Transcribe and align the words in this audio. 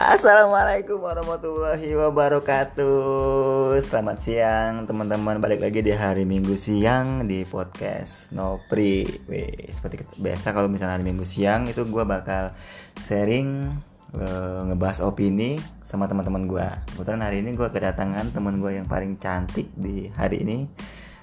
Assalamualaikum 0.00 0.96
warahmatullahi 0.96 1.92
wabarakatuh 1.92 3.76
Selamat 3.84 4.24
siang 4.24 4.88
teman-teman 4.88 5.36
Balik 5.36 5.60
lagi 5.60 5.84
di 5.84 5.92
hari 5.92 6.24
minggu 6.24 6.56
siang 6.56 7.28
Di 7.28 7.44
podcast 7.44 8.32
Nopri 8.32 9.04
Wih, 9.28 9.68
Seperti 9.68 10.00
biasa 10.16 10.56
kalau 10.56 10.72
misalnya 10.72 10.96
hari 10.96 11.04
minggu 11.04 11.20
siang 11.28 11.68
Itu 11.68 11.84
gue 11.84 12.00
bakal 12.08 12.56
sharing 12.96 13.76
uh, 14.16 14.72
Ngebahas 14.72 15.04
opini 15.04 15.60
Sama 15.84 16.08
teman-teman 16.08 16.48
gue 16.48 16.68
Kebetulan 16.96 17.20
hari 17.20 17.44
ini 17.44 17.52
gue 17.52 17.68
kedatangan 17.68 18.32
teman 18.32 18.56
gue 18.56 18.80
yang 18.80 18.88
paling 18.88 19.20
cantik 19.20 19.68
Di 19.76 20.08
hari 20.16 20.48
ini 20.48 20.64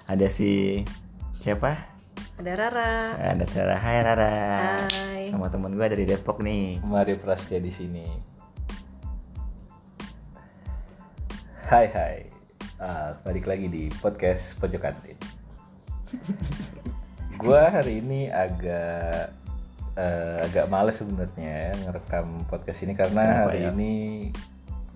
Ada 0.05 0.29
si 0.29 0.85
Siapa? 1.41 1.97
Ada 2.37 2.53
Rara. 2.53 2.93
Ada 3.33 3.45
Sarah. 3.49 3.81
Hai 3.81 3.97
Rara. 4.05 4.33
Hai. 4.85 5.25
Sama 5.25 5.49
teman 5.49 5.73
gue 5.73 5.85
dari 5.89 6.05
Depok 6.05 6.45
nih. 6.45 6.85
Mari 6.85 7.17
Prasetya 7.17 7.57
di 7.57 7.73
sini. 7.73 8.36
Hai 11.67 11.87
hai. 11.91 12.15
Ah, 12.79 13.17
balik 13.27 13.43
lagi 13.43 13.67
di 13.67 13.91
podcast 13.99 14.55
Pojok 14.55 14.81
Kantin. 14.81 15.17
gua 17.41 17.69
hari 17.69 17.99
ini 17.99 18.31
agak 18.31 19.29
eh, 19.99 20.37
agak 20.47 20.65
males 20.71 20.95
sebenarnya 20.95 21.69
ya 21.69 21.73
ngerekam 21.85 22.47
podcast 22.47 22.79
ini 22.81 22.95
karena 22.95 23.21
Kenapa 23.21 23.41
hari 23.51 23.59
ya? 23.59 23.69
ini 23.75 23.93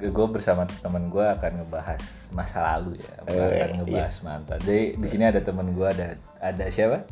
gue 0.01 0.27
bersama 0.33 0.65
teman 0.81 1.13
gue 1.13 1.21
akan 1.21 1.61
ngebahas 1.61 2.01
masa 2.33 2.57
lalu 2.73 2.97
ya, 2.97 3.13
Eh, 3.29 3.61
akan 3.61 3.69
ngebahas 3.85 4.15
mantan. 4.25 4.57
Jadi 4.65 4.97
di 4.97 5.07
sini 5.11 5.23
ada 5.29 5.37
teman 5.45 5.77
gue 5.77 5.85
ada 5.85 6.17
ada 6.41 6.65
siapa? 6.73 7.05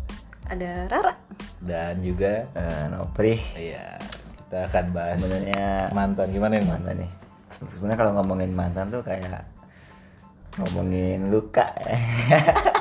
Ada 0.49 0.89
Rara. 0.89 1.13
Dan 1.61 2.01
juga 2.01 2.49
Eh, 2.55 2.85
Nopri. 2.89 3.37
iya 3.53 3.99
kita 4.41 4.65
akan 4.65 4.85
bahas 4.89 5.13
Sebenarnya 5.13 5.93
mantan 5.93 6.27
gimana 6.33 6.57
nih 6.57 6.65
mantan 6.65 6.95
nih 7.05 7.11
sebenarnya 7.69 7.97
kalau 7.97 8.11
ngomongin 8.19 8.51
mantan 8.53 8.89
tuh 8.89 9.01
kayak 9.01 9.45
ngomongin 10.57 11.29
luka 11.29 11.65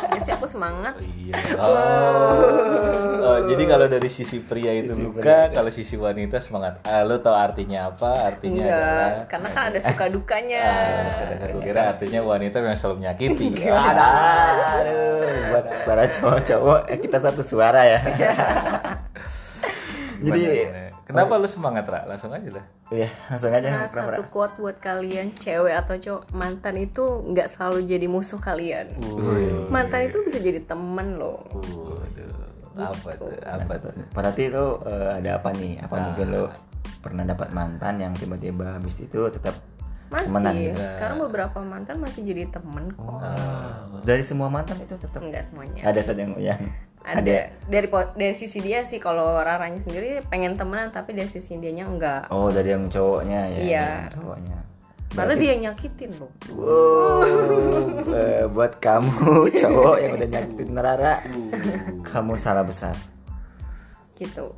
Ya 0.09 0.25
sih 0.25 0.35
aku 0.35 0.51
semangat. 0.51 0.99
Iya. 0.99 1.37
Oh. 1.63 2.43
Oh, 3.23 3.39
jadi 3.47 3.71
kalau 3.71 3.87
dari 3.87 4.11
sisi 4.11 4.43
pria 4.43 4.75
itu 4.75 4.97
luka, 4.99 5.47
kalau 5.53 5.71
sisi 5.71 5.95
wanita 5.95 6.43
semangat. 6.43 6.83
Ah, 6.83 7.07
lo 7.07 7.23
tau 7.23 7.39
artinya 7.39 7.87
apa? 7.87 8.35
Artinya 8.35 8.67
Enggak, 8.67 8.83
adalah 8.83 9.27
karena 9.31 9.49
kan 9.53 9.63
ada 9.71 9.79
suka 9.79 10.05
dukanya. 10.11 10.63
Ah, 10.65 11.45
aku 11.47 11.59
kira 11.63 11.95
artinya 11.95 12.21
wanita 12.27 12.59
yang 12.59 12.75
selalu 12.75 12.97
menyakiti. 12.99 13.47
ada 13.63 14.07
aduh 14.83 15.29
buat 15.55 15.65
para 15.87 16.05
cowok-cowok 16.11 16.81
eh, 16.89 16.99
kita 16.99 17.19
satu 17.21 17.41
suara 17.41 17.83
ya 17.85 18.01
jadi 20.19 20.41
Bener-bener. 20.43 20.88
Kenapa 21.09 21.33
lu 21.35 21.49
semangat 21.49 21.85
Ra? 21.85 22.05
Langsung 22.05 22.29
aja 22.29 22.49
lah. 22.53 22.65
ya 22.91 23.09
langsung 23.27 23.49
aja 23.51 23.67
Nah, 23.67 23.89
satu 23.89 24.23
quote 24.27 24.55
buat 24.55 24.77
kalian 24.79 25.33
cewek 25.33 25.75
atau 25.75 25.97
cowok 25.97 26.23
mantan 26.31 26.77
itu 26.77 27.01
nggak 27.27 27.49
selalu 27.49 27.83
jadi 27.83 28.07
musuh 28.07 28.37
kalian. 28.39 28.93
Mantan 29.67 30.07
itu 30.07 30.21
bisa 30.23 30.37
jadi 30.37 30.61
temen 30.63 31.17
loh. 31.17 31.41
Waduh, 31.51 32.33
apa 32.79 33.11
tuh? 33.13 33.29
Apa 33.41 33.73
tuh? 33.79 33.93
berarti 34.11 34.43
lo 34.49 34.85
eh, 34.85 35.11
ada 35.17 35.37
apa 35.37 35.49
nih 35.51 35.81
apa 35.81 35.95
mungkin 35.99 36.27
lo 36.29 36.45
pernah 36.99 37.25
dapat 37.25 37.51
mantan 37.51 37.99
yang 37.99 38.13
tiba-tiba 38.13 38.77
habis 38.77 39.01
itu 39.01 39.19
tetap 39.29 39.57
temenan 40.09 40.51
Masih. 40.51 40.65
gitu 40.67 40.83
Sekarang 40.89 41.21
beberapa 41.21 41.59
mantan 41.61 41.97
masih 41.99 42.25
jadi 42.25 42.49
temen 42.49 42.89
kok. 42.93 43.21
dari 44.03 44.23
semua 44.23 44.49
mantan 44.49 44.79
itu 44.79 44.95
tetap 44.95 45.21
Enggak 45.21 45.45
semuanya. 45.45 45.85
ada 45.85 46.01
saja 46.01 46.17
yang 46.19 46.33
yang 46.39 46.61
Ada 47.11 47.37
dari 47.65 47.87
po- 47.87 48.13
dari 48.13 48.33
sisi 48.33 48.59
dia 48.59 48.83
sih 48.83 48.99
kalau 48.99 49.37
Raranya 49.37 49.79
sendiri 49.79 50.21
pengen 50.23 50.55
temenan 50.55 50.89
tapi 50.89 51.13
dari 51.13 51.27
sisi 51.27 51.57
dianya 51.57 51.85
enggak. 51.85 52.29
oh 52.29 52.49
dari 52.49 52.69
yang 52.69 52.85
cowoknya 52.87 53.41
ya 53.47 53.59
Iya. 53.59 53.87
yang 54.05 54.13
cowoknya 54.13 54.59
Malah 55.09 55.35
dia 55.35 55.51
yang 55.51 55.73
nyakitin 55.73 56.13
loh. 56.15 56.29
Wow, 56.53 57.25
eh, 58.13 58.45
buat 58.47 58.77
kamu 58.77 59.09
cowok 59.65 59.97
yang 59.99 60.13
udah 60.15 60.29
nyakitin 60.29 60.77
Rara, 60.77 61.25
kamu 62.05 62.37
salah 62.37 62.61
besar. 62.61 62.93
Gitu. 64.15 64.53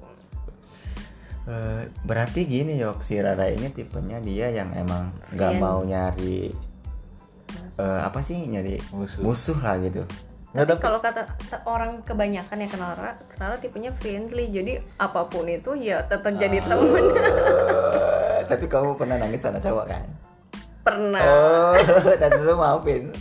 Eh, 1.46 1.82
berarti 2.02 2.44
gini 2.44 2.76
yok 2.76 2.98
si 3.00 3.16
Rara 3.16 3.46
ini 3.46 3.70
tipenya 3.70 4.18
dia 4.18 4.50
yang 4.50 4.70
emang 4.72 5.14
nggak 5.30 5.52
mau 5.56 5.80
nyari 5.80 6.50
eh, 7.76 8.00
apa 8.02 8.18
sih 8.18 8.42
nyari 8.42 8.82
Musuh. 9.22 9.54
lah 9.56 9.78
gitu. 9.78 10.02
Nggak 10.50 10.66
Tapi 10.66 10.80
kalau 10.80 10.98
kata 10.98 11.22
ta- 11.46 11.62
orang 11.64 12.02
kebanyakan 12.02 12.58
yang 12.58 12.66
kenal 12.68 12.90
Rara, 12.92 13.14
Rara 13.36 13.54
tipenya 13.54 13.94
friendly. 13.94 14.50
Jadi 14.50 14.72
apa 14.96 15.24
pun 15.24 15.46
itu 15.46 15.74
ya 15.74 16.02
tetap 16.02 16.34
jadi 16.34 16.58
temen. 16.58 17.04
Eh, 17.06 18.38
tapi 18.50 18.66
kamu 18.66 18.94
pernah 18.94 19.14
nangis 19.16 19.38
sama 19.38 19.56
cowok 19.56 19.86
kan? 19.86 20.04
Pernah. 20.80 21.22
Oh, 21.22 21.74
dan 22.20 22.30
dulu 22.34 22.52
maafin. 22.56 23.14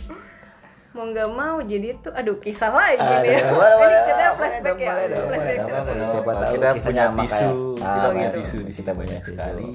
Mau 0.90 1.06
nggak 1.06 1.30
mau 1.30 1.62
jadi 1.62 1.94
itu 1.94 2.10
aduh 2.10 2.34
kisah 2.36 2.66
lagi 2.68 2.98
nih. 2.98 3.46
boleh, 3.46 3.74
boleh, 3.78 3.86
Ini 3.86 3.98
kita 4.10 4.24
flashback 4.34 4.74
ya. 4.76 4.90
boleh. 4.90 5.56
Siapa 6.04 6.32
tahu 6.34 6.52
kita 6.52 6.66
kisahnya 6.74 7.04
punya 7.06 7.22
tisu, 7.22 7.46
kayak- 7.46 7.78
kita 7.78 7.86
Ah, 7.86 8.10
punya 8.10 8.26
gitu. 8.26 8.36
tisu 8.36 8.58
di 8.58 8.72
sini 8.72 8.82
Kita 8.82 8.92
banyak 8.92 9.20
sekali. 9.22 9.68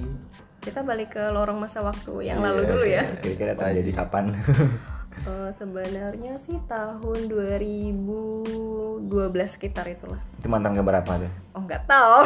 Kita 0.59 0.79
balik 0.81 1.09
ke 1.09 1.23
lorong 1.29 1.55
masa 1.55 1.79
waktu 1.79 2.13
yang 2.22 2.37
Iya, 2.37 2.45
lalu 2.45 2.61
dulu 2.67 2.83
ya. 2.83 3.03
Kira-kira 3.16 3.53
terjadi 3.55 3.91
kapan? 3.95 4.25
Eh, 5.17 5.49
sebenarnya 5.51 6.35
sih 6.35 6.59
tahun 6.65 7.19
2012 7.25 8.99
sekitar 9.49 9.87
itulah. 9.87 10.19
itu 10.35 10.45
mantan 10.45 10.73
keberapa 10.73 11.07
tuh? 11.17 11.31
Oh 11.51 11.61
nggak 11.61 11.81
tahu. 11.85 12.21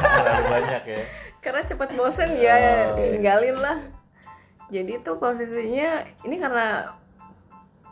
Banyak 0.52 0.82
ya. 0.86 1.00
karena 1.38 1.60
cepet 1.60 1.90
bosen 1.92 2.30
ya 2.34 2.56
tinggalin 2.94 3.52
lah 3.54 3.76
jadi 4.66 4.96
tuh 4.98 5.16
posisinya 5.16 6.00
ini 6.20 6.36
karena 6.36 6.88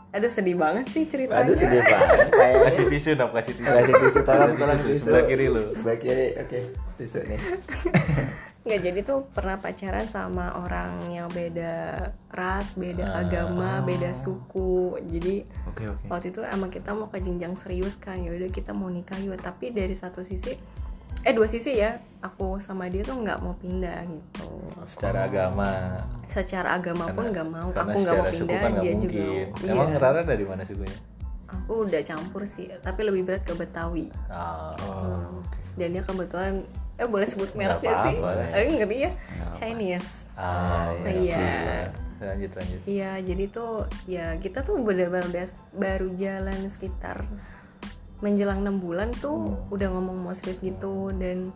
aduh 0.09 0.25
sedih 0.27 0.57
banget 0.57 0.89
sih 0.89 1.05
ceritanya 1.05 1.45
Aduh 1.45 1.53
sedih 1.53 1.85
banget 1.85 2.33
kayak 2.33 2.57
Kasih 2.65 2.85
tisu 2.89 3.11
dong, 3.13 3.29
kasih 3.31 3.53
tisu. 3.53 3.69
kasih 3.69 3.93
tisu 3.95 4.21
tolong 4.23 4.53
tolong 4.55 4.81
tisu, 4.83 4.97
sebelah 4.99 5.25
kiri 5.27 5.47
lu. 5.49 5.61
sebelah 5.75 5.99
kiri 5.99 6.27
oke 6.35 6.59
tisu 6.97 7.21
nih 7.25 7.37
nggak 8.63 8.79
jadi 8.79 9.01
tuh 9.03 9.27
pernah 9.35 9.59
pacaran 9.59 10.07
sama 10.07 10.55
orang 10.55 11.11
yang 11.11 11.27
beda 11.27 12.15
ras 12.31 12.79
beda 12.79 13.27
agama 13.27 13.83
beda 13.83 14.15
suku. 14.15 15.03
Jadi 15.03 15.43
oke 15.67 15.83
oke. 15.91 16.05
waktu 16.07 16.31
itu 16.31 16.41
emang 16.47 16.71
kita 16.71 16.95
mau 16.95 17.11
ke 17.11 17.19
jenjang 17.19 17.59
serius 17.59 17.99
kan. 17.99 18.23
Ya 18.23 18.31
udah 18.31 18.51
kita 18.55 18.71
mau 18.71 18.87
nikah 18.87 19.19
yuk. 19.19 19.35
Tapi 19.43 19.75
dari 19.75 19.99
satu 19.99 20.23
sisi 20.23 20.55
eh 21.23 21.33
dua 21.35 21.47
sisi 21.47 21.79
ya 21.79 22.03
aku 22.23 22.59
sama 22.63 22.87
dia 22.87 23.03
tuh 23.03 23.19
nggak 23.19 23.43
mau 23.43 23.59
pindah 23.59 24.07
gitu. 24.07 24.51
Secara 24.87 25.27
agama. 25.27 25.71
secara 26.31 26.79
agama 26.79 27.11
pun 27.11 27.35
nggak 27.35 27.49
mau. 27.51 27.69
Karena 27.75 27.91
aku 27.91 27.99
nggak 27.99 28.15
mau 28.15 28.27
pindah 28.31 28.59
kan 28.63 28.73
dia 28.79 28.93
juga 28.95 29.23
mungkin. 29.27 29.51
mau. 29.59 29.73
Emang 29.75 29.91
iya. 29.91 29.99
Rara 29.99 30.23
dari 30.23 30.45
mana 30.47 30.63
sukunya? 30.63 30.99
aku 31.53 31.85
udah 31.85 32.01
campur 32.01 32.49
sih 32.49 32.65
tapi 32.81 33.05
lebih 33.05 33.29
berat 33.29 33.45
ke 33.45 33.53
Betawi. 33.53 34.09
Oh, 34.33 34.73
oh 34.89 35.45
oke. 35.45 35.59
Dan 35.77 35.97
dia 35.97 36.03
kebetulan 36.05 36.65
eh 36.95 37.05
boleh 37.05 37.25
sebut 37.25 37.51
Nggak 37.51 37.81
mereknya 37.81 37.95
sih. 38.03 38.17
apa-apa. 38.17 38.45
eh 38.53 38.67
ngeri 38.71 38.99
ya. 39.01 39.11
Chinese. 39.53 40.11
Ah, 40.33 40.93
Iya. 41.03 41.21
sih. 41.21 41.45
Lanjut 42.19 42.51
lanjut. 42.53 42.81
iya 42.87 43.19
jadi 43.19 43.45
tuh 43.49 43.73
ya 44.07 44.37
kita 44.37 44.63
tuh 44.63 44.79
benar-benar 44.79 45.27
udah- 45.27 45.59
baru 45.73 46.15
jalan 46.15 46.55
sekitar 46.67 47.27
menjelang 48.19 48.63
enam 48.63 48.79
bulan 48.79 49.11
tuh 49.13 49.35
udah 49.69 49.91
ngomong 49.91 50.21
mau 50.21 50.31
serius 50.31 50.61
gitu. 50.61 51.11
Dan 51.11 51.51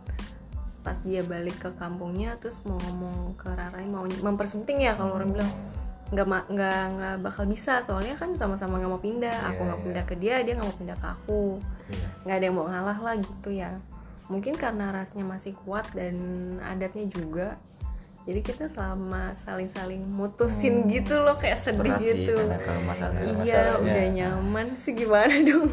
pas 0.81 0.99
dia 1.01 1.23
balik 1.23 1.57
ke 1.57 1.71
kampungnya 1.73 2.35
terus 2.37 2.59
mau 2.61 2.75
ngomong 2.77 3.35
ke 3.35 3.47
Rarai 3.47 3.83
mau 3.85 4.03
mempersempting 4.03 4.81
ya 4.81 4.93
kalau 4.93 5.15
orang 5.15 5.31
bilang. 5.31 5.51
Nggak 6.07 6.23
nggak 6.47 6.81
nggak 6.89 7.15
bakal 7.21 7.43
bisa 7.45 7.79
soalnya 7.79 8.15
kan 8.15 8.31
sama-sama 8.33 8.75
nggak 8.77 8.87
mau 8.89 8.99
pindah. 9.01 9.39
Aku 9.47 9.59
nggak 9.61 9.81
pindah 9.81 10.03
ke 10.05 10.15
dia 10.15 10.39
dia 10.39 10.53
nggak 10.53 10.63
mau 10.65 10.77
pindah 10.77 10.97
ke 10.97 11.07
aku. 11.09 11.43
Iya. 11.87 12.07
nggak 12.21 12.35
ada 12.35 12.45
yang 12.45 12.55
mau 12.55 12.67
ngalah 12.67 12.97
lah 12.97 13.13
gitu 13.15 13.49
ya 13.49 13.71
mungkin 14.27 14.53
karena 14.53 14.91
rasnya 14.91 15.23
masih 15.23 15.55
kuat 15.57 15.87
dan 15.91 16.15
adatnya 16.59 17.05
juga 17.05 17.55
jadi 18.23 18.43
kita 18.43 18.67
selama 18.67 19.31
saling-saling 19.33 20.03
mutusin 20.03 20.83
gitu 20.85 21.15
loh 21.17 21.35
kayak 21.35 21.57
sedih 21.57 21.79
berat 21.87 22.01
sih 22.01 22.27
gitu 22.27 22.35
karena 22.35 22.57
kalau 22.59 22.81
masalah 22.83 23.15
iya 23.15 23.33
masalahnya. 23.33 23.79
udah 23.79 24.05
nyaman 24.13 24.67
sih 24.73 24.93
gimana 24.93 25.35
dong 25.41 25.71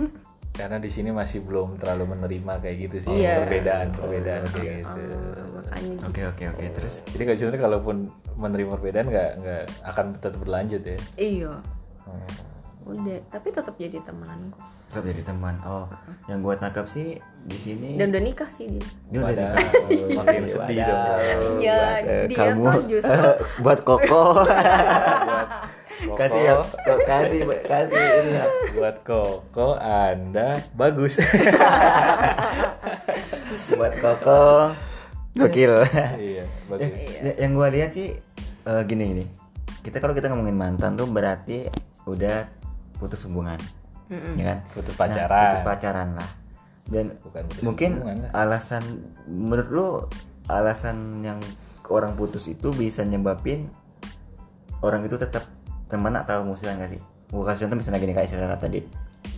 Karena 0.54 0.78
di 0.78 0.86
sini 0.86 1.10
masih 1.10 1.42
belum 1.42 1.82
terlalu 1.82 2.14
menerima 2.14 2.62
kayak 2.62 2.76
gitu 2.80 2.96
sih 3.02 3.10
Iya. 3.18 3.42
perbedaan 3.42 3.90
perbedaan 3.90 4.42
kayak 4.54 4.86
gitu. 4.86 5.02
Eh, 5.02 5.46
makanya 5.50 5.82
gitu. 5.90 6.02
oke 6.06 6.20
oke 6.30 6.44
oke 6.48 6.64
terus 6.70 6.94
Jadi 7.04 7.22
kalau 7.24 7.36
sebenarnya 7.36 7.62
kalaupun 7.66 7.96
menerima 8.36 8.70
perbedaan 8.72 9.06
nggak 9.08 9.30
nggak 9.34 9.62
akan 9.82 10.06
tetap 10.14 10.38
berlanjut 10.38 10.82
ya. 10.84 10.98
iya 11.18 11.54
Hmm. 12.06 12.28
udah 12.86 13.18
tapi 13.32 13.48
tetap 13.50 13.74
jadi 13.74 13.98
temenan 13.98 14.52
kok 14.52 14.62
tetap 14.88 15.04
jadi 15.04 15.22
teman. 15.24 15.56
Oh 15.64 15.86
yang 16.28 16.40
gua 16.40 16.54
tangkap 16.56 16.86
sih 16.88 17.18
di 17.44 17.58
sini 17.60 18.00
dan 18.00 18.08
udah 18.08 18.22
nikah 18.24 18.48
sih 18.48 18.68
dia. 18.68 18.84
Dia 19.12 19.18
udah 19.20 19.34
nikah. 19.36 19.66
Makin 20.22 20.42
iya, 20.42 20.48
sedih 20.48 20.78
dong. 20.80 21.56
Ya, 21.60 21.76
Buat, 21.76 22.02
dia 22.30 22.36
kamu 22.36 22.64
tuh 22.64 22.82
justru- 22.88 23.38
buat 23.64 23.80
koko. 23.84 24.22
Koko, 25.94 26.20
kasih 26.20 26.42
ya. 26.42 26.54
Kasih 27.06 27.40
kasih 27.64 27.96
ini 27.96 28.30
ya. 28.34 28.46
Buat 28.76 28.96
Koko 29.06 29.78
Anda 29.78 30.60
bagus. 30.74 31.16
buat 33.78 33.94
koko. 34.02 34.74
Gokil. 35.38 35.86
Iya, 36.18 36.44
bagus. 36.66 36.90
Ya, 37.22 37.32
yang 37.46 37.54
gua 37.56 37.70
lihat 37.70 37.94
sih 37.94 38.10
eh, 38.66 38.82
gini 38.84 39.04
gini. 39.14 39.24
Kita 39.86 40.02
kalau 40.02 40.12
kita 40.12 40.28
ngomongin 40.34 40.58
mantan 40.58 40.98
tuh 40.98 41.06
berarti 41.08 41.70
udah 42.04 42.50
putus 42.98 43.24
hubungan 43.24 43.56
Mm-mm. 44.06 44.34
ya 44.36 44.44
kan 44.46 44.58
Putus 44.70 44.94
Nah, 44.94 45.00
pacaran. 45.00 45.42
putus 45.46 45.62
pacaran 45.62 46.08
lah 46.14 46.30
dan 46.84 47.06
Bukan 47.18 47.42
putus 47.46 47.62
mungkin 47.62 47.90
hubungan 47.96 48.16
lah. 48.20 48.30
alasan 48.36 48.84
menurut 49.24 49.68
lu 49.68 49.88
alasan 50.46 50.96
yang 51.20 51.40
orang 51.86 52.12
putus 52.12 52.44
itu 52.46 52.68
bisa 52.70 53.00
nyebabin 53.02 53.72
orang 54.80 55.00
itu 55.02 55.16
tetap 55.16 55.48
teman 55.86 56.12
atau 56.12 56.44
musuhan 56.44 56.76
gak 56.76 56.90
sih 56.90 57.00
gua 57.28 57.48
kasih 57.48 57.64
contoh 57.64 57.78
misalnya 57.78 57.98
gini 57.98 58.12
kayak 58.12 58.28
istilah 58.28 58.52
tadi 58.54 58.84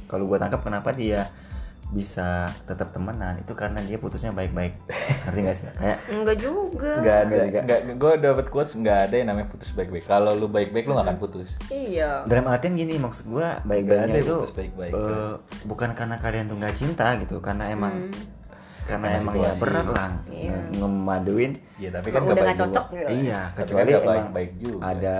kalau 0.06 0.26
gua 0.26 0.38
tangkap 0.38 0.60
kenapa 0.60 0.90
dia 0.90 1.30
bisa 1.88 2.29
tetap 2.62 2.91
temenan 2.91 3.38
itu 3.38 3.53
karena 3.53 3.79
dia 3.79 3.94
putusnya 3.97 4.31
baik-baik 4.31 4.75
ngerti 5.25 5.41
gak 5.41 5.55
sih 5.55 5.65
kayak 5.73 5.99
enggak 6.09 6.37
juga 6.37 6.93
Nggak 6.99 7.17
ada, 7.21 7.37
Nggak. 7.38 7.62
nggak, 7.62 7.81
gue 7.94 8.12
dapet 8.19 8.47
quotes 8.47 8.75
nggak 8.75 8.99
ada 9.06 9.15
yang 9.15 9.29
namanya 9.29 9.47
putus 9.47 9.71
baik-baik. 9.71 10.05
Kalau 10.05 10.33
lu 10.33 10.47
baik-baik 10.47 10.85
lu 10.85 10.93
nggak 10.93 11.06
akan 11.06 11.19
putus. 11.19 11.55
iya 11.69 12.23
dalam 12.25 12.47
artian 12.47 12.75
gini 12.75 12.97
maksud 12.97 13.27
gua 13.27 13.56
Nggak 13.56 13.67
baik-baiknya 13.67 14.06
yang 14.12 14.19
itu 14.21 14.35
putus 14.37 14.55
baik-baik, 14.55 14.93
eh, 14.93 15.33
bukan 15.62 15.91
karena 15.93 16.17
kalian 16.17 16.44
tuh 16.47 16.56
nggak 16.56 16.75
cinta 16.75 17.06
gitu 17.17 17.37
karena 17.38 17.65
emang 17.69 17.94
karena 18.83 19.06
Karena 19.09 19.19
emang 19.21 19.35
ya 19.37 19.53
berat 19.56 19.87
lah 19.88 20.11
Iya. 20.27 20.50
nge- 20.53 20.67
ngemaduin 20.77 21.53
Ya 21.77 21.88
tapi 21.91 22.06
Udah 22.06 22.12
kan 22.12 22.21
nggak 22.21 22.35
nggak 22.37 22.47
baik 22.47 22.61
cocok 22.61 22.85
juga. 22.87 22.97
gitu. 22.97 23.11
iya 23.17 23.41
Tapi 23.44 23.59
kecuali 23.61 23.88
kan 23.88 23.97
emang 23.97 24.06
baik-baik 24.12 24.50
juga. 24.56 24.81
ada 24.85 25.15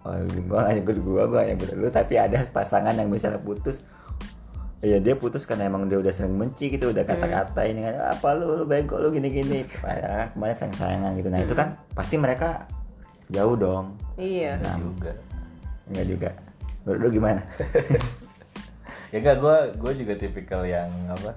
oh, 0.00 0.16
gua 0.42 0.58
nggak 0.58 0.74
nyebut 0.74 0.96
gua 0.98 1.22
gua 1.22 1.38
nggak 1.38 1.48
nyebut 1.50 1.68
lu 1.74 1.88
tapi 1.90 2.14
ada 2.16 2.38
pasangan 2.48 2.94
yang 2.94 3.08
misalnya 3.08 3.36
putus 3.38 3.76
Iya 4.80 4.96
dia 4.96 5.12
putus 5.12 5.44
karena 5.44 5.68
emang 5.68 5.92
dia 5.92 6.00
udah 6.00 6.08
sering 6.08 6.40
benci 6.40 6.72
gitu 6.72 6.88
udah 6.88 7.04
kata-kata 7.04 7.68
ini 7.68 7.84
kan 7.84 8.16
apa 8.16 8.32
lu 8.32 8.56
lu 8.56 8.64
bego 8.64 8.96
lu 8.96 9.12
gini-gini. 9.12 9.60
Padahal 9.76 10.32
kemarin 10.32 10.56
sayang-sayangan 10.56 11.10
gitu. 11.20 11.28
Nah 11.28 11.40
itu 11.44 11.52
kan 11.52 11.76
pasti 11.92 12.16
mereka 12.16 12.64
jauh 13.28 13.60
dong. 13.60 14.00
Iya. 14.16 14.56
Nah 14.64 14.80
juga. 14.80 15.12
enggak 15.92 16.06
juga. 16.08 16.30
Menurut 16.84 17.00
lu 17.00 17.08
gimana? 17.12 17.40
Ya 19.10 19.18
enggak 19.18 19.42
gue 19.42 19.56
gue 19.74 19.92
juga 20.06 20.14
tipikal 20.14 20.62
yang 20.62 20.86
apa? 21.10 21.34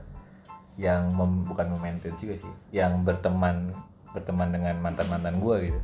Yang 0.77 1.09
mem- 1.17 1.41
bukan 1.49 1.73
memaintain 1.73 2.13
juga 2.21 2.37
sih, 2.37 2.53
yang 2.69 3.01
berteman 3.01 3.73
berteman 4.13 4.53
dengan 4.53 4.77
mantan 4.77 5.09
mantan 5.09 5.41
gue 5.41 5.73
gitu. 5.73 5.81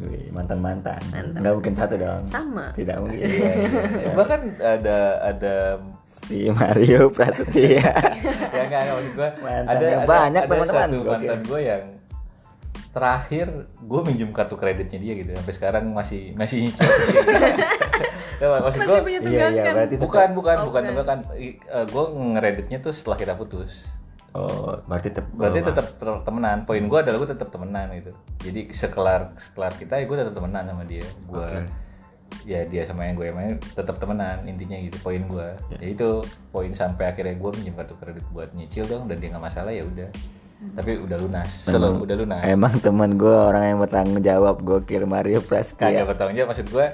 Wih, 0.00 0.32
mantan-mantan. 0.32 0.98
Nggak 1.36 1.52
mungkin 1.52 1.74
satu 1.76 2.00
dong. 2.00 2.24
Sama. 2.24 2.72
Tidak 2.72 2.96
mungkin. 2.96 3.28
Bahkan 4.18 4.40
ada 4.56 4.98
ada 5.20 5.54
si 6.28 6.48
Mario 6.52 7.08
Prasetya. 7.08 7.80
Ya 8.52 8.68
enggak, 8.68 8.80
enggak 8.84 8.94
maksud 9.00 9.14
gue 9.16 9.28
Mantannya 9.40 9.72
ada 9.72 9.86
ada, 9.88 10.06
banyak, 10.06 10.42
ada 10.44 10.50
teman-teman. 10.52 10.88
satu 10.88 10.98
Gokil. 11.00 11.10
mantan 11.10 11.40
gue 11.48 11.60
yang 11.64 11.84
terakhir 12.92 13.46
gue 13.80 14.00
minjem 14.04 14.30
kartu 14.36 14.54
kreditnya 14.60 14.98
dia 15.00 15.14
gitu. 15.16 15.30
Sampai 15.32 15.54
sekarang 15.56 15.84
masih 15.96 16.36
masih 16.36 16.68
nyicil. 16.68 16.84
Ya, 18.42 18.50
maksud 18.58 18.82
gue 18.82 18.98
punya 19.06 19.20
iya 19.22 19.46
iya 19.54 19.64
berarti 19.70 19.94
bukan 20.02 20.34
bukan 20.34 20.66
bukan 20.66 20.82
tunggakan 20.90 21.18
gue 21.70 22.04
ngereditnya 22.34 22.82
tuh 22.82 22.90
setelah 22.90 23.14
kita 23.14 23.38
putus. 23.38 23.94
Oh 24.34 24.82
berarti 24.82 25.14
tetap 25.14 25.30
berarti 25.30 25.62
tetap 25.62 25.86
temenan. 26.26 26.66
Poin 26.66 26.82
gue 26.82 26.98
adalah 26.98 27.22
gue 27.22 27.30
tetap 27.30 27.54
temenan 27.54 27.94
gitu. 27.94 28.10
Jadi 28.42 28.74
sekelar 28.74 29.38
sekelar 29.38 29.78
kita 29.78 29.94
ya 30.02 30.10
gue 30.10 30.16
tetap 30.18 30.34
temenan 30.34 30.66
sama 30.66 30.82
dia. 30.82 31.06
Gue 31.22 31.46
ya 32.42 32.66
dia 32.66 32.82
sama 32.82 33.06
yang 33.06 33.14
gue 33.14 33.28
main 33.30 33.54
tetap 33.74 34.00
temenan 34.02 34.42
intinya 34.48 34.76
gitu 34.78 34.96
poin 35.00 35.22
gue. 35.22 35.48
Ya. 35.72 35.78
jadi 35.78 35.86
itu 35.94 36.08
poin 36.50 36.70
sampai 36.72 37.12
akhirnya 37.12 37.36
gue 37.38 37.50
minjem 37.58 37.74
kartu 37.78 37.94
kredit 37.98 38.26
buat 38.34 38.50
nyicil 38.52 38.88
dong 38.88 39.06
dan 39.06 39.16
dia 39.20 39.28
nggak 39.30 39.44
masalah 39.44 39.72
ya 39.72 39.84
udah. 39.86 40.10
Tapi 40.62 40.94
udah 40.94 41.18
lunas 41.18 41.50
selalu 41.66 42.06
udah 42.06 42.16
lunas. 42.22 42.42
emang 42.46 42.74
teman 42.78 43.18
gue 43.18 43.34
orang 43.34 43.64
yang 43.74 43.78
bertanggung 43.82 44.22
jawab 44.22 44.62
gokil 44.62 45.10
Mario 45.10 45.42
kagak 45.42 45.74
Prasetya 45.74 46.06
bertanggung 46.06 46.36
jawab 46.38 46.50
maksud 46.54 46.68
gue 46.70 46.86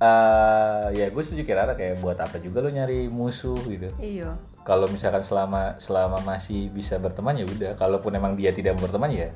eh 0.00 0.86
ya 0.96 1.06
gue 1.10 1.22
setuju 1.26 1.42
kira 1.44 1.68
kayak 1.74 2.00
buat 2.00 2.16
apa 2.22 2.38
juga 2.38 2.62
lo 2.62 2.70
nyari 2.70 3.10
musuh 3.10 3.58
gitu. 3.66 3.90
Iya. 3.98 4.38
Kalau 4.62 4.86
misalkan 4.86 5.26
selama 5.26 5.74
selama 5.82 6.22
masih 6.22 6.70
bisa 6.70 6.96
berteman 7.02 7.34
ya 7.34 7.44
udah. 7.44 7.72
Kalaupun 7.74 8.14
emang 8.14 8.38
dia 8.38 8.54
tidak 8.54 8.78
mau 8.78 8.86
berteman 8.86 9.10
ya 9.10 9.28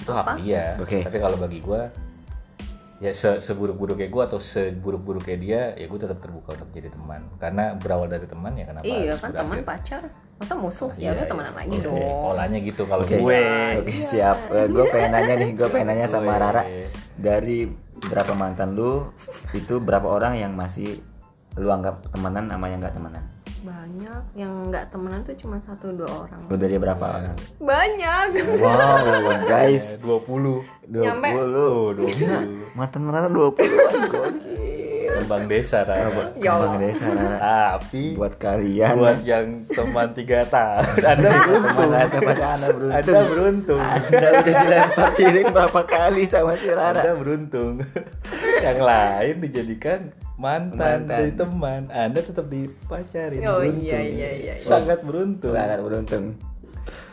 itu 0.00 0.10
hak 0.10 0.26
dia. 0.42 0.64
Oke. 0.80 0.98
tapi 1.04 1.18
kalau 1.20 1.36
bagi 1.36 1.58
gua 1.60 1.88
ya 3.00 3.16
se 3.16 3.40
seburuk-buruknya 3.40 4.12
gua 4.12 4.28
atau 4.28 4.36
seburuk-buruknya 4.36 5.36
dia 5.40 5.60
ya 5.72 5.88
gue 5.88 5.98
tetap 5.98 6.20
terbuka 6.20 6.52
untuk 6.52 6.68
jadi 6.68 6.92
teman 6.92 7.24
karena 7.40 7.72
berawal 7.72 8.12
dari 8.12 8.28
teman 8.28 8.52
ya 8.52 8.68
kenapa 8.68 8.84
iya 8.84 9.16
kan 9.16 9.32
teman 9.32 9.64
pacar 9.64 10.04
masa 10.36 10.52
musuh 10.56 10.92
Iya, 10.96 11.00
ya 11.00 11.10
udah 11.16 11.24
iya. 11.24 11.30
temenan 11.32 11.54
lagi 11.56 11.76
Oke, 11.80 11.84
dong 11.84 11.96
polanya 11.96 12.58
gitu 12.60 12.82
kalau 12.84 13.04
Oke. 13.04 13.16
gue 13.16 13.38
Oke 13.80 13.92
siap. 14.04 14.36
gue 14.52 14.84
pengen 14.88 15.10
nanya 15.12 15.34
nih, 15.36 15.50
gue 15.52 15.68
pengen 15.68 15.88
nanya 15.92 16.06
sama 16.08 16.32
Gue. 16.32 16.40
Rara 16.44 16.62
dari 17.16 17.58
berapa 18.00 18.32
mantan 18.32 18.72
lu 18.72 19.12
itu 19.52 19.80
berapa 19.80 20.08
orang 20.08 20.40
yang 20.40 20.52
masih 20.56 21.00
lu 21.60 21.68
anggap 21.68 22.04
temenan 22.08 22.48
sama 22.48 22.66
yang 22.68 22.80
nggak 22.80 22.96
temenan? 22.96 23.24
Banyak 23.60 24.22
yang 24.34 24.68
nggak 24.68 24.88
temenan 24.88 25.20
tuh 25.20 25.36
cuma 25.36 25.56
satu 25.58 25.92
dua 25.92 26.08
orang 26.24 26.40
Lu 26.46 26.56
dari 26.56 26.76
berapa 26.76 27.06
orang? 27.12 27.36
banyak 27.58 28.26
Wow 28.56 29.44
guys, 29.44 30.00
20 30.00 30.64
dua 30.88 31.04
Nyampe. 31.06 31.28
puluh. 31.30 31.92
oh 31.94 32.08
20 32.08 32.72
Mantan 32.72 33.00
dua 33.28 33.48
puluh. 33.52 33.78
Kembang 35.10 35.44
desa 35.44 35.82
Rara. 35.82 36.32
Ya 36.34 36.54
Kembang 36.54 36.78
desa 36.78 37.06
Rara. 37.10 37.36
tapi 37.76 38.14
Buat 38.14 38.38
kalian 38.38 38.94
buat 38.96 39.18
yang 39.20 39.46
teman 39.66 40.08
tiga 40.14 40.46
tahun 40.46 41.02
anda 41.02 41.28
beruntung 41.44 42.22
pasangan 42.22 42.56
Anda 42.56 42.68
beruntung. 42.70 42.94
anda 42.94 43.20
beruntung 43.26 43.80
Anda 43.82 44.28
udah 44.30 44.54
dilempar 44.54 45.10
piring 45.12 45.48
berapa 45.50 45.80
kali 45.84 46.22
sama 46.24 46.54
si 46.54 46.70
Rara? 46.70 46.94
Anda 46.96 47.12
beruntung. 47.14 47.74
yang 48.60 48.78
lain 48.80 49.34
dijadikan 49.40 50.00
mantan, 50.40 51.04
Mantan. 51.04 51.04
dari 51.06 51.30
teman. 51.36 51.82
Anda 51.92 52.20
tetap 52.24 52.48
dipacarin. 52.48 53.44
Oh, 53.44 53.60
beruntung. 53.60 53.84
iya, 53.84 53.98
iya, 54.00 54.30
iya, 54.32 54.52
iya. 54.52 54.54
Sangat 54.56 55.04
beruntung. 55.04 55.52
Sangat 55.52 55.80
beruntung. 55.84 56.24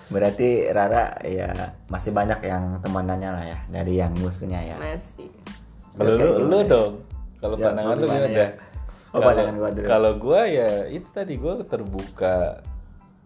Berarti 0.07 0.71
Rara 0.71 1.11
ya 1.27 1.51
masih 1.91 2.15
banyak 2.15 2.39
yang 2.41 2.79
temanannya 2.79 3.27
lah 3.27 3.43
ya 3.43 3.57
dari 3.67 3.99
yang 3.99 4.15
musuhnya 4.15 4.63
ya. 4.63 4.79
masih 4.79 5.27
Kalau 5.99 6.15
lu, 6.15 6.29
lu 6.47 6.59
ya? 6.63 6.71
dong. 6.71 6.93
Kalau 7.37 7.55
Ya, 7.59 7.65
pandangan 7.69 7.95
lu 7.99 8.05
gimana 8.07 8.27
ya? 8.31 8.49
Oh, 9.11 9.19
pandangan 9.19 9.55
gua 9.59 9.69
dulu. 9.75 9.85
Kalau 9.85 10.11
gua 10.15 10.41
ya 10.47 10.69
itu 10.87 11.07
tadi 11.11 11.33
gua 11.35 11.59
terbuka 11.61 12.63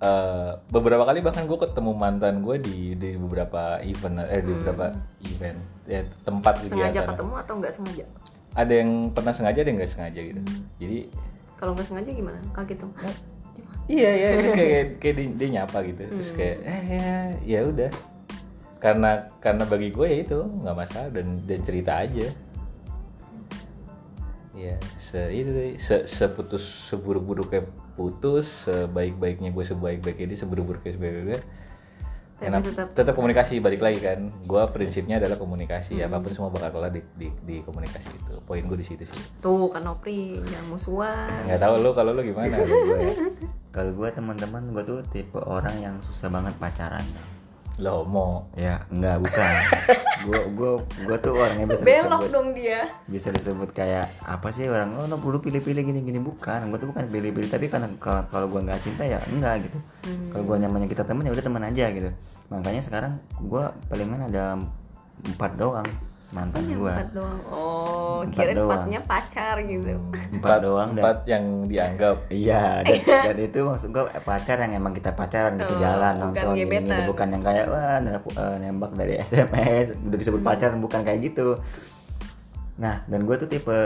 eh, 0.02 0.52
beberapa 0.74 1.06
kali 1.06 1.22
bahkan 1.22 1.46
gue 1.46 1.62
ketemu 1.62 1.92
mantan 1.94 2.42
gue 2.42 2.58
di 2.58 2.98
di 2.98 3.14
beberapa 3.14 3.78
event 3.86 4.26
eh 4.26 4.42
di 4.42 4.50
beberapa 4.50 4.90
event 5.22 5.60
ya, 5.86 6.02
tempat 6.26 6.54
Hmm. 6.58 6.66
sengaja 6.74 6.90
kegiatan 6.90 7.14
ketemu 7.14 7.34
atau 7.38 7.54
nggak 7.62 7.74
sengaja 7.78 8.06
ada 8.52 8.74
yang 8.74 9.16
pernah 9.16 9.32
sengaja 9.32 9.64
ada 9.64 9.70
yang 9.72 9.80
nggak 9.80 9.92
sengaja 9.92 10.20
gitu. 10.20 10.42
Hmm. 10.44 10.62
jadi 10.76 11.00
kalau 11.62 11.72
nggak 11.78 11.88
sengaja 11.88 12.10
gimana? 12.10 12.40
Kaget 12.52 12.78
tuh 12.82 12.90
iya 13.92 14.12
iya 14.16 14.28
terus 14.40 14.54
kayak 14.56 14.86
kayak 14.98 15.16
dia, 15.20 15.28
dia 15.36 15.50
nyapa 15.60 15.78
gitu. 15.86 16.02
Terus 16.10 16.30
Hmm. 16.32 16.38
kayak 16.40 16.58
eh 16.64 16.82
ya 16.90 17.12
ya 17.44 17.60
udah. 17.68 17.92
Karena 18.82 19.12
karena 19.38 19.64
bagi 19.70 19.94
gue 19.94 20.08
ya 20.10 20.18
itu 20.26 20.40
nggak 20.42 20.76
masalah 20.78 21.10
dan 21.14 21.44
dan 21.46 21.60
cerita 21.62 22.02
aja. 22.02 22.28
Ya 24.58 24.76
se 24.98 25.20
itu 25.32 25.52
se 25.78 26.06
seputus 26.10 26.64
seburuk-buruknya 26.90 27.66
putus 27.94 28.66
sebaik-baiknya 28.68 29.54
gue 29.54 29.66
sebaik-baiknya 29.66 30.34
dia 30.34 30.40
seburuk-buruknya 30.40 30.92
sebaik-baiknya 30.98 31.42
Tapi 32.42 32.68
tetap- 32.68 32.92
tetap 32.94 33.14
komunikasi 33.14 33.54
balik 33.58 33.80
lagi 33.80 34.00
kan. 34.00 34.20
Gue 34.42 34.62
prinsipnya 34.70 35.18
adalah 35.18 35.36
komunikasi. 35.36 35.98
Hmm. 35.98 36.08
apa 36.08 36.18
pun 36.20 36.32
semua 36.32 36.50
bakal 36.50 36.70
kelar 36.72 36.90
di, 36.90 37.02
di, 37.14 37.28
di 37.42 37.56
komunikasi 37.60 38.10
itu. 38.10 38.34
Poin 38.42 38.62
gue 38.62 38.78
di 38.78 38.84
situ 38.84 39.04
sih. 39.04 39.22
Tuh 39.38 39.68
kan 39.68 39.82
Nopri 39.82 40.38
yang 40.38 40.66
musuhan. 40.68 41.30
Nggak 41.46 41.60
tahu 41.60 41.74
lo 41.78 41.92
kalau 41.92 42.12
lo 42.12 42.22
gimana? 42.22 42.50
Kalau 42.50 42.66
gue 42.66 43.00
ya, 43.00 43.14
kalau 43.76 43.92
gue 43.94 44.10
teman-teman 44.10 44.64
gue 44.72 44.84
tuh 44.84 45.00
tipe 45.08 45.38
orang 45.38 45.76
yang 45.78 45.96
susah 46.02 46.28
banget 46.28 46.58
pacaran. 46.58 47.06
Lo 47.80 48.04
mau 48.04 48.50
Ya, 48.58 48.84
enggak 48.92 49.24
bukan. 49.24 49.54
gue 50.22 50.42
gue 50.54 50.72
gue 51.08 51.18
tuh 51.18 51.34
orang 51.34 51.58
yang 51.58 51.70
bisa 51.72 51.82
belok 51.82 52.22
disebut 52.22 52.30
dong 52.30 52.50
dia. 52.54 52.82
Bisa 53.08 53.28
disebut 53.32 53.70
kayak 53.72 54.12
apa 54.22 54.52
sih 54.54 54.70
orang 54.70 54.94
oh 55.00 55.06
no 55.08 55.18
perlu 55.18 55.40
pilih-pilih 55.40 55.82
gini-gini. 55.82 56.20
Bukan 56.20 56.70
gue 56.70 56.78
tuh 56.78 56.90
bukan 56.92 57.08
pilih-pilih. 57.10 57.50
Tapi 57.50 57.72
karena 57.72 57.88
kalau 57.98 58.28
kalau 58.30 58.48
gue 58.52 58.62
nggak 58.62 58.82
cinta 58.84 59.08
ya 59.08 59.18
enggak 59.32 59.66
gitu. 59.66 59.80
Kalau 60.30 60.44
gue 60.46 60.56
nyamannya 60.62 60.90
kita 60.92 61.08
temen 61.08 61.26
ya 61.26 61.32
udah 61.34 61.46
teman 61.46 61.64
aja 61.64 61.86
gitu. 61.90 62.10
Makanya 62.52 62.82
sekarang 62.84 63.14
gue 63.40 63.64
paling 63.88 64.08
main 64.12 64.24
ada 64.30 64.60
empat 65.22 65.54
doang 65.58 65.88
mantan 66.32 66.64
gue 66.66 66.80
empat 66.88 67.10
doang 67.12 67.40
oh 67.46 68.20
Empat 68.22 68.34
kira 68.34 68.52
doang. 68.52 68.66
empatnya 68.66 69.00
pacar 69.02 69.56
gitu 69.62 69.92
empat 70.34 70.58
doang 70.60 70.90
dan 70.94 71.04
yang 71.26 71.46
dianggap 71.66 72.16
Iya, 72.28 72.64
dan, 72.86 72.96
dan 73.28 73.38
itu 73.38 73.60
maksud 73.62 73.90
gue 73.90 74.04
pacar 74.22 74.58
yang 74.58 74.72
emang 74.74 74.92
kita 74.92 75.12
pacaran 75.12 75.56
gitu 75.56 75.70
Oh, 75.70 75.80
jalan 75.80 76.14
bukan 76.14 76.24
nonton 76.24 76.54
gini, 76.54 76.64
gini 76.64 76.88
gebetan. 76.88 77.06
bukan 77.06 77.28
yang 77.30 77.44
kayak 77.44 77.66
wah 77.68 77.98
nembak, 77.98 78.24
eh, 78.32 78.56
nembak 78.58 78.92
dari 78.94 79.14
SMS 79.24 79.86
udah 79.98 80.18
disebut 80.18 80.40
Hmm. 80.40 80.50
pacaran 80.50 80.80
bukan 80.80 81.02
kayak 81.02 81.20
gitu. 81.22 81.48
Nah, 82.74 83.04
dan 83.06 83.20
gue 83.22 83.36
tuh 83.36 83.46
tipe 83.46 83.78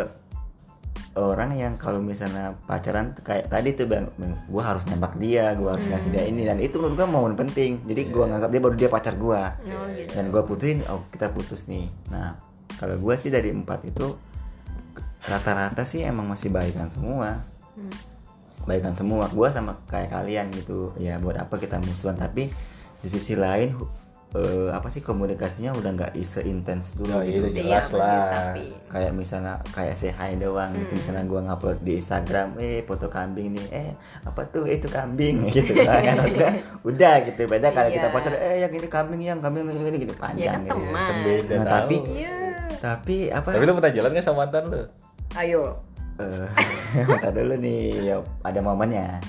orang 1.15 1.55
yang 1.55 1.79
kalau 1.79 2.03
misalnya 2.03 2.59
pacaran 2.67 3.15
kayak 3.23 3.47
tadi 3.47 3.71
tuh 3.71 3.87
bang, 3.87 4.11
gue 4.51 4.63
harus 4.63 4.83
nembak 4.91 5.15
dia, 5.15 5.55
gue 5.55 5.67
harus 5.67 5.87
ngasih 5.87 6.11
dia 6.11 6.27
ini 6.27 6.43
dan 6.43 6.59
itu 6.59 6.75
menurut 6.75 6.95
gue 6.99 7.07
momen 7.07 7.33
penting. 7.39 7.79
Jadi 7.87 8.11
gue 8.11 8.25
nganggap 8.27 8.51
dia 8.51 8.61
baru 8.61 8.75
dia 8.75 8.89
pacar 8.91 9.15
gue 9.15 9.41
oh 9.41 9.87
gitu. 9.95 10.11
Dan 10.11 10.27
gue 10.27 10.41
putusin, 10.43 10.83
oh 10.91 11.07
kita 11.07 11.31
putus 11.31 11.71
nih. 11.71 11.87
Nah, 12.11 12.35
kalau 12.75 12.99
gue 12.99 13.15
sih 13.15 13.31
dari 13.31 13.47
empat 13.55 13.87
itu 13.87 14.11
rata-rata 15.25 15.87
sih 15.87 16.03
emang 16.03 16.27
masih 16.27 16.51
baikan 16.51 16.91
semua. 16.91 17.41
Hmm. 17.75 17.91
baikan 18.65 18.95
semua 18.95 19.27
gue 19.29 19.47
sama 19.51 19.77
kayak 19.87 20.09
kalian 20.09 20.47
gitu. 20.51 20.95
Ya 20.99 21.21
buat 21.21 21.37
apa 21.37 21.59
kita 21.61 21.77
musuhan? 21.79 22.17
Tapi 22.17 22.49
di 23.03 23.07
sisi 23.07 23.37
lain 23.37 23.77
eh, 24.35 24.69
apa 24.69 24.85
sih 24.85 24.99
komunikasinya 24.99 25.71
udah 25.71 25.91
nggak 25.91 26.11
seintens 26.19 26.93
dulu 26.93 27.09
Oh, 27.09 27.21
gitu. 27.21 27.47
itu 27.47 27.57
jelas 27.57 27.87
Iya, 27.87 27.95
lah. 27.95 28.27
tapi 28.51 28.63
kayak 28.85 29.11
misalnya 29.11 29.53
kayak 29.69 29.93
say 29.93 30.11
hi 30.11 30.35
doang 30.35 30.75
gitu. 30.75 30.91
Misalnya 30.93 31.23
gua 31.23 31.41
ngupload 31.41 31.79
di 31.79 31.95
Instagram 31.95 32.55
eh 32.57 32.83
foto 32.83 33.07
kambing 33.07 33.55
nih. 33.55 33.67
Eh 33.71 33.89
apa 34.21 34.43
tuh? 34.45 34.67
Itu 34.67 34.87
kambing. 34.87 35.47
Gitu 35.55 35.71
kan 35.73 36.03
kan. 36.03 36.17
Udah 36.29 36.51
udah 36.83 37.15
gitu. 37.23 37.41
Beda 37.45 37.71
kalau 37.71 37.89
kita 37.89 38.07
Iya. 38.07 38.13
pacar 38.13 38.33
eh 38.35 38.57
yang 38.59 38.71
ini 38.71 38.87
kambing 38.87 39.21
yang 39.21 39.39
kambing 39.39 39.63
ini 39.65 39.81
ini 39.85 39.97
gitu. 39.99 40.11
Ya 40.11 40.19
panjang 40.19 40.53
kan 40.53 40.61
gitu. 40.61 40.73
teman 40.75 41.13
Beda 41.23 41.53
Nah, 41.55 41.63
tahu. 41.63 41.71
tapi 41.71 41.95
iya. 42.11 42.35
tapi 42.77 43.15
apa? 43.29 43.49
Tapi 43.51 43.63
lu 43.63 43.73
pernah 43.73 43.93
jalan 43.93 44.09
gak 44.11 44.23
sama 44.23 44.37
mantan 44.41 44.63
lu? 44.67 44.81
ayo. 45.33 45.63
Eh 46.15 46.47
bentar 47.07 47.31
dulu 47.31 47.55
nih 47.55 47.83
ya, 48.05 48.15
ada 48.41 48.59
momennya. 48.59 49.19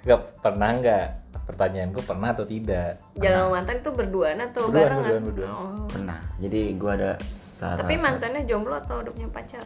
Gak 0.00 0.40
pernah 0.40 0.70
nggak? 0.72 1.06
Pertanyaanku 1.32 2.00
pernah 2.00 2.30
atau 2.30 2.42
tidak? 2.42 2.98
jalan 3.14 3.38
sama 3.40 3.50
mantan 3.52 3.76
itu 3.76 3.90
berduaan 3.90 4.38
atau 4.40 4.62
Berduaan, 4.64 4.86
barengan 4.88 5.02
berduaan, 5.02 5.22
berduaan. 5.24 5.52
Oh. 5.52 5.86
pernah 5.86 6.18
jadi 6.36 6.60
gua 6.74 6.92
ada 6.94 7.10
salah 7.26 7.78
tapi 7.80 7.94
satu- 7.94 8.04
mantannya 8.04 8.42
jomblo 8.44 8.74
atau 8.76 8.96
udah 8.98 9.12
punya 9.12 9.28
pacar 9.28 9.64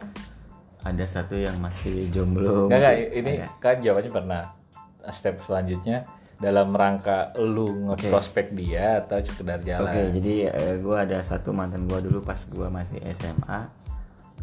ada 0.81 1.05
satu 1.05 1.35
yang 1.35 1.57
masih 1.57 2.09
jomblo 2.09 2.65
Enggak, 2.65 2.77
enggak, 2.77 2.93
mungkin. 2.95 3.19
ini 3.19 3.31
Ada. 3.35 3.47
kan 3.57 3.75
jawabannya 3.79 4.11
pernah. 4.11 4.43
Step 5.07 5.35
selanjutnya 5.39 5.97
dalam 6.35 6.69
rangka 6.71 7.29
lu 7.35 7.87
ngeprospek 7.87 8.51
dia 8.51 8.99
atau 8.99 9.17
sekedar 9.19 9.61
jalan. 9.61 9.85
Oke, 9.85 10.01
jadi 10.11 10.33
eh, 10.47 10.75
gua 10.77 11.01
ada 11.01 11.21
satu 11.21 11.49
mantan 11.49 11.85
gua 11.85 11.97
dulu 11.99 12.21
pas 12.21 12.37
gua 12.47 12.67
masih 12.67 12.97
SMA. 13.07 13.69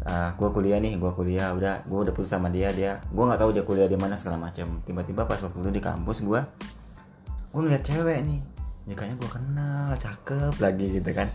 Ah, 0.01 0.31
gua 0.33 0.49
kuliah 0.49 0.79
nih, 0.79 0.95
gua 0.95 1.11
kuliah 1.11 1.51
udah, 1.51 1.83
gua 1.85 2.03
udah 2.03 2.11
putus 2.11 2.27
sama 2.29 2.47
dia, 2.47 2.71
dia, 2.71 2.99
gua 3.09 3.27
nggak 3.29 3.39
tahu 3.39 3.51
dia 3.51 3.63
kuliah 3.63 3.85
di 3.85 3.95
mana 3.95 4.15
segala 4.15 4.35
macam. 4.37 4.79
Tiba-tiba 4.81 5.23
pas 5.23 5.37
waktu 5.37 5.55
itu 5.57 5.69
di 5.69 5.79
kampus 5.79 6.19
gua, 6.21 6.43
gua 7.53 7.61
ngeliat 7.61 7.83
cewek 7.85 8.17
nih, 8.25 8.39
ya 8.83 8.93
kayaknya 8.93 9.15
gua 9.15 9.29
kenal, 9.31 9.87
cakep 9.95 10.53
lagi 10.57 10.85
gitu 10.97 11.09
kan, 11.13 11.27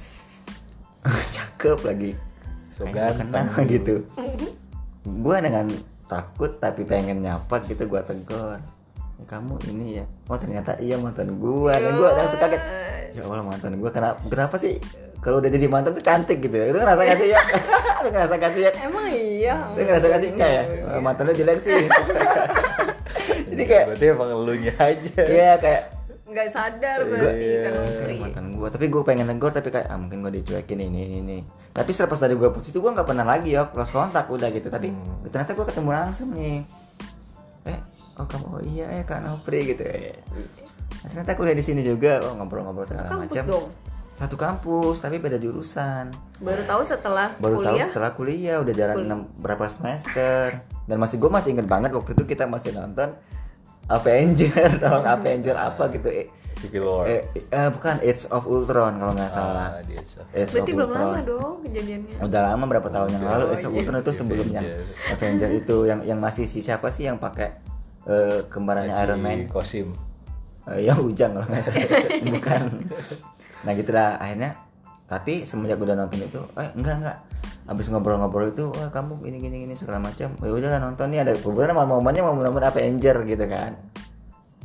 cakep 1.37 1.79
lagi, 1.81 2.11
So 2.75 2.83
ganteng. 2.85 3.31
kenal 3.31 3.47
gitu. 3.65 3.95
Gua 5.07 5.39
dengan 5.39 5.71
takut 6.05 6.59
tapi 6.59 6.83
pengen 6.83 7.23
nyapa 7.23 7.63
gitu 7.63 7.87
gua 7.87 8.03
tegur. 8.03 8.59
"Ya, 9.15 9.25
kamu 9.25 9.55
ini 9.71 9.87
ya, 9.99 10.05
oh 10.27 10.35
ternyata 10.35 10.75
iya 10.79 10.99
mantan 10.99 11.39
gua, 11.39 11.73
dan 11.73 11.95
gua 11.95 12.13
langsung 12.15 12.39
kaget. 12.39 12.63
Ya 13.09 13.25
Allah 13.25 13.41
mantan 13.41 13.73
gue 13.75 13.89
kenapa 13.89 14.21
kenapa 14.29 14.61
sih 14.61 14.77
kalau 15.19 15.41
udah 15.41 15.49
jadi 15.49 15.65
mantan 15.67 15.97
tuh 15.97 16.05
cantik 16.05 16.39
gitu 16.39 16.55
ya? 16.55 16.71
Itu 16.71 16.77
ngerasa 16.77 17.03
gak 17.03 17.19
sih 17.19 17.29
ya 17.33 17.41
lu 17.99 18.09
ngerasa 18.13 18.35
gak 18.37 18.53
sih 18.53 18.63
ya 18.63 18.73
emang 18.87 19.07
iya. 19.09 19.55
Lu 19.75 19.81
ngerasa 19.81 20.07
gak 20.07 20.21
sih? 20.23 20.31
Enggak 20.37 20.51
ya? 20.53 20.63
Eh, 20.69 21.01
mantan 21.01 21.25
lu 21.27 21.33
jelek 21.35 21.59
sih. 21.59 21.89
Jadi 23.51 23.63
kayak 23.65 23.85
Berarti 23.91 24.05
emang 24.13 24.29
elunya 24.31 24.75
aja. 24.77 25.21
iya 25.25 25.53
kayak 25.57 25.83
nggak 26.29 26.49
sadar 26.49 26.99
berarti 27.03 27.41
Iya. 27.41 27.61
kan. 27.65 27.73
mantan 28.21 28.47
gue 28.53 28.69
tapi 28.69 28.87
gue 28.87 29.03
pengen 29.03 29.27
negor 29.27 29.49
tapi 29.49 29.69
kayak 29.69 29.89
ah 29.89 29.97
mungkin 29.97 30.21
gue 30.21 30.33
dicuekin 30.35 30.77
ini 30.79 31.01
ini 31.03 31.17
ini. 31.19 31.39
Tapi 31.71 31.89
selepas 31.89 32.17
dari 32.17 32.35
gue 32.35 32.49
putus 32.49 32.69
itu 32.69 32.79
gue 32.79 32.91
nggak 32.91 33.07
pernah 33.07 33.25
lagi 33.25 33.51
ya 33.51 33.67
close 33.67 33.89
kontak 33.89 34.29
udah 34.29 34.49
gitu. 34.51 34.69
Tapi 34.69 34.93
ternyata 35.27 35.53
gue 35.53 35.65
ketemu 35.65 35.91
langsung 35.91 36.29
nih. 36.31 36.69
Eh 37.65 37.79
oh 38.15 38.27
kamu 38.27 38.47
oh 38.51 38.63
iya 38.63 38.93
eh 38.93 39.03
kak 39.03 39.21
Nopri 39.21 39.65
gitu. 39.67 39.83
Eh 39.83 40.17
Nah, 40.99 41.09
ternyata 41.09 41.33
kuliah 41.33 41.55
di 41.55 41.63
sini 41.63 41.81
juga 41.81 42.19
oh 42.21 42.35
ngobrol-ngobrol 42.35 42.83
segala 42.83 43.07
kampus 43.09 43.31
macam. 43.31 43.45
dong? 43.47 43.67
Satu 44.11 44.35
kampus 44.35 44.97
tapi 44.99 45.17
beda 45.17 45.39
jurusan. 45.39 46.11
Baru 46.37 46.63
tahu 46.65 46.83
setelah 46.83 47.39
baru 47.39 47.63
tahu 47.63 47.71
kuliah? 47.71 47.87
setelah 47.87 48.11
kuliah 48.13 48.57
udah 48.59 48.75
jalan 48.75 48.95
Kul- 48.99 49.29
berapa 49.39 49.65
semester. 49.65 50.59
Dan 50.85 50.99
masih 50.99 51.17
gue 51.17 51.31
masih 51.31 51.55
inget 51.55 51.65
banget 51.65 51.95
waktu 51.95 52.13
itu 52.13 52.25
kita 52.27 52.45
masih 52.45 52.75
nonton 52.75 53.15
Avenger 53.89 54.69
nggak 54.81 55.05
Avenger 55.15 55.57
apa 55.57 55.89
gitu 55.89 56.09
eh, 56.09 56.29
Civil 56.59 56.85
War. 56.85 57.07
eh, 57.07 57.23
eh, 57.31 57.69
bukan 57.71 57.97
Age 58.01 58.27
of 58.29 58.45
Ultron 58.45 58.99
kalau 58.99 59.15
nggak 59.15 59.31
salah. 59.31 59.75
Ah, 59.75 59.81
dia 59.81 60.03
so- 60.03 60.27
Age 60.29 60.51
berarti 60.51 60.59
of 60.61 60.77
belum 60.77 60.89
Ultron. 60.89 61.07
lama 61.07 61.21
dong 61.23 61.55
kejadiannya. 61.63 62.15
Udah 62.19 62.41
lama 62.45 62.65
berapa 62.67 62.89
tahun 62.89 63.09
yang 63.13 63.25
lalu? 63.25 63.45
Age 63.49 63.65
of 63.65 63.73
Ultron 63.73 63.99
itu 63.99 64.13
sebelum 64.13 64.47
yang 64.49 64.67
Avenger. 64.67 65.15
Avenger 65.15 65.51
itu 65.55 65.77
yang 65.85 66.01
yang 66.05 66.19
masih 66.19 66.45
si 66.45 66.59
siapa 66.59 66.89
sih 66.89 67.07
yang 67.07 67.17
pakai 67.17 67.49
eh, 68.05 68.45
kembarannya 68.47 68.91
Si 68.91 69.01
Iron 69.01 69.21
Man? 69.21 69.39
Kosim. 69.47 69.89
Eh, 70.67 70.85
yang 70.85 70.99
ujang 70.99 71.33
kalau 71.33 71.47
nggak 71.47 71.63
salah. 71.63 71.81
Bukan. 72.35 72.63
Nah 73.63 73.73
gitulah 73.73 74.09
akhirnya. 74.17 74.51
Tapi 75.07 75.43
semenjak 75.43 75.79
udah 75.79 75.97
nonton 75.97 76.21
itu 76.21 76.37
eh 76.53 76.69
enggak 76.75 77.01
enggak 77.01 77.17
habis 77.69 77.93
ngobrol-ngobrol 77.93 78.49
itu 78.49 78.73
wah 78.73 78.89
kamu 78.89 79.21
gini 79.21 79.39
gini 79.39 79.57
gini 79.69 79.75
segala 79.77 80.01
macam. 80.01 80.33
Ya 80.41 80.51
udahlah 80.51 80.81
nonton 80.81 81.13
nih 81.13 81.21
ada 81.21 81.33
kebetulan 81.37 81.77
mau 81.77 81.85
momennya 81.85 82.25
mau 82.25 82.33
nonton 82.33 82.65
Avenger 82.65 83.23
gitu 83.29 83.45
kan. 83.45 83.77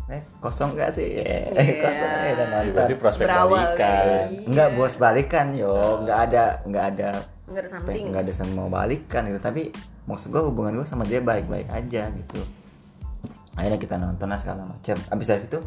Eh 0.08 0.24
kosong 0.40 0.76
gak 0.76 0.96
sih? 0.96 1.20
Eh 1.20 1.52
Iya. 1.52 1.84
kosong 1.84 2.12
eh 2.24 2.34
dan 2.34 2.48
Ya, 2.48 2.54
nonton. 2.60 2.74
Berarti 2.80 2.96
prospek 2.96 3.24
Berawal 3.28 3.52
balikan. 3.76 4.28
enggak 4.48 4.70
bos 4.74 4.94
balikan 4.96 5.48
yo. 5.52 5.76
Nggak 6.04 6.18
ada 6.32 6.44
nggak 6.64 6.86
ada 6.96 7.10
nggak 7.44 7.62
ada 7.62 7.70
something. 7.70 8.04
nggak 8.10 8.22
ada 8.24 8.32
sama 8.34 8.52
mau 8.56 8.70
balikan 8.72 9.22
gitu. 9.28 9.40
Tapi 9.40 9.62
maksud 10.04 10.32
gua 10.32 10.44
hubungan 10.48 10.72
gua 10.74 10.88
sama 10.88 11.04
dia 11.04 11.20
baik-baik 11.20 11.68
aja 11.68 12.08
gitu. 12.08 12.40
Akhirnya 13.54 13.78
kita 13.78 14.00
nonton 14.00 14.32
lah 14.32 14.40
segala 14.40 14.64
macam. 14.64 14.96
Abis 15.12 15.28
dari 15.28 15.42
situ 15.44 15.60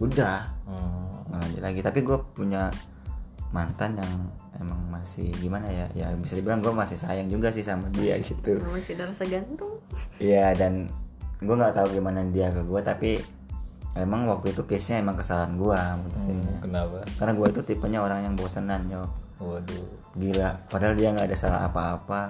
udah. 0.00 0.38
Hmm. 0.64 1.22
nggak 1.28 1.38
lanjut 1.44 1.62
lagi. 1.62 1.80
Tapi 1.84 1.98
gue 2.00 2.18
punya 2.32 2.72
mantan 3.52 4.00
yang 4.00 4.12
emang 4.58 4.78
masih 4.90 5.30
gimana 5.38 5.66
ya? 5.70 5.86
Ya 5.94 6.06
bisa 6.18 6.34
dibilang 6.34 6.62
gue 6.62 6.70
masih 6.74 6.98
sayang 6.98 7.30
juga 7.30 7.50
sih 7.50 7.62
sama 7.62 7.88
dia 7.94 8.18
gitu. 8.26 8.58
Masih 8.68 8.98
rasa 8.98 9.24
gantung. 9.26 9.78
Iya 10.18 10.54
dan 10.58 10.90
gue 11.38 11.54
nggak 11.54 11.74
tahu 11.78 11.98
gimana 11.98 12.26
dia 12.28 12.50
ke 12.50 12.62
gue 12.66 12.80
tapi 12.82 13.10
emang 13.94 14.26
waktu 14.26 14.50
itu 14.50 14.66
case 14.66 14.94
nya 14.94 15.06
emang 15.06 15.14
kesalahan 15.14 15.54
gue 15.54 15.80
mutusinnya 16.02 16.58
Kenapa? 16.58 16.98
karena 17.14 17.32
gue 17.38 17.46
itu 17.50 17.60
tipenya 17.62 17.98
orang 18.02 18.26
yang 18.26 18.34
bosenan 18.34 18.90
yo. 18.90 19.06
Waduh. 19.38 19.86
gila 20.18 20.66
padahal 20.66 20.98
dia 20.98 21.14
nggak 21.14 21.30
ada 21.30 21.38
salah 21.38 21.60
apa-apa. 21.70 22.26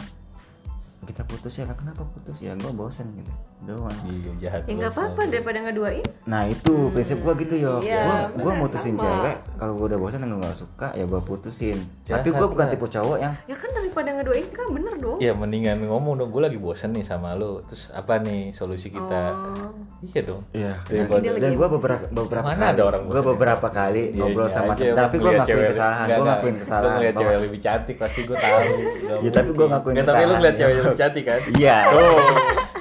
Kita 1.09 1.25
putus 1.25 1.57
ya 1.57 1.65
kenapa 1.73 2.05
putus? 2.05 2.45
Ya 2.45 2.53
gue 2.53 2.73
bosen 2.77 3.09
gitu 3.17 3.33
doang 3.61 3.91
Iya 4.03 4.31
jahat. 4.39 4.63
ya 4.65 4.73
nggak 4.73 4.93
apa-apa 4.93 5.23
daripada 5.27 5.59
ngeduain 5.61 6.07
Nah 6.25 6.45
itu 6.45 6.89
prinsip 6.89 7.19
gua 7.19 7.35
gitu 7.35 7.55
yo. 7.55 7.81
Iya, 7.81 8.05
gua 8.05 8.17
gua 8.39 8.53
mutusin 8.57 8.95
sama. 8.95 9.03
cewek 9.03 9.37
kalau 9.57 9.73
gua 9.75 9.87
udah 9.89 9.99
bosan 9.99 10.21
dan 10.21 10.31
gua 10.31 10.47
gak 10.47 10.59
suka 10.59 10.89
ya 10.93 11.05
gua 11.05 11.21
putusin. 11.21 11.79
Tapi 12.03 12.29
Jahat 12.29 12.37
gua 12.37 12.47
bukan 12.47 12.65
lah. 12.65 12.73
tipe 12.73 12.87
cowok 12.87 13.17
yang 13.19 13.33
ya 13.45 13.55
kan 13.55 13.71
daripada 13.73 14.09
ngeduain 14.13 14.47
kan 14.49 14.67
bener 14.69 14.95
dong 14.97 15.19
Ya 15.19 15.33
mendingan 15.33 15.83
ngomong 15.83 16.15
dong, 16.17 16.31
gue 16.31 16.43
lagi 16.43 16.57
bosen 16.57 16.91
nih 16.91 17.03
sama 17.03 17.33
lu. 17.33 17.59
Terus 17.63 17.91
apa 17.91 18.17
nih 18.19 18.51
solusi 18.51 18.89
kita? 18.89 19.23
Oh. 19.33 19.75
Iya 20.01 20.21
dong. 20.23 20.43
Iya, 20.53 20.73
Daripada- 20.81 21.19
dia 21.19 21.33
lagi 21.33 21.43
dan 21.43 21.53
gua 21.55 21.69
beberapa 21.69 22.05
beberapa 22.07 22.47
Mana 22.47 22.61
kali, 22.63 22.71
ada 22.71 22.83
orang 22.85 23.03
gua 23.03 23.13
bosan 23.17 23.29
beberapa 23.29 23.69
kali 23.69 24.03
Dia 24.07 24.21
ngobrol 24.21 24.45
ini 24.45 24.55
sama 24.55 24.71
aja, 24.71 24.79
temen, 24.81 24.97
tapi 24.97 25.17
gua 25.19 25.33
ngakuin 25.35 25.67
kesalahan, 25.67 26.07
gua 26.09 26.25
ngakuin 26.29 26.57
kesalahan. 26.57 26.95
ngeliat 26.95 27.11
bahwa- 27.11 27.23
cewek 27.27 27.39
lebih 27.43 27.61
cantik 27.61 27.97
pasti 27.99 28.21
gue 28.23 28.37
tahu. 28.39 28.61
Iya, 29.25 29.31
tapi 29.35 29.51
gua 29.51 29.67
ngakuin 29.69 29.95
Nggak, 29.95 30.07
Tapi 30.07 30.15
lu 30.15 30.23
kesalahan, 30.23 30.39
ngeliat 30.39 30.55
cewek 30.55 30.71
ya. 30.71 30.79
lebih 30.81 30.97
cantik 30.97 31.25
kan? 31.25 31.41
Iya. 31.53 31.77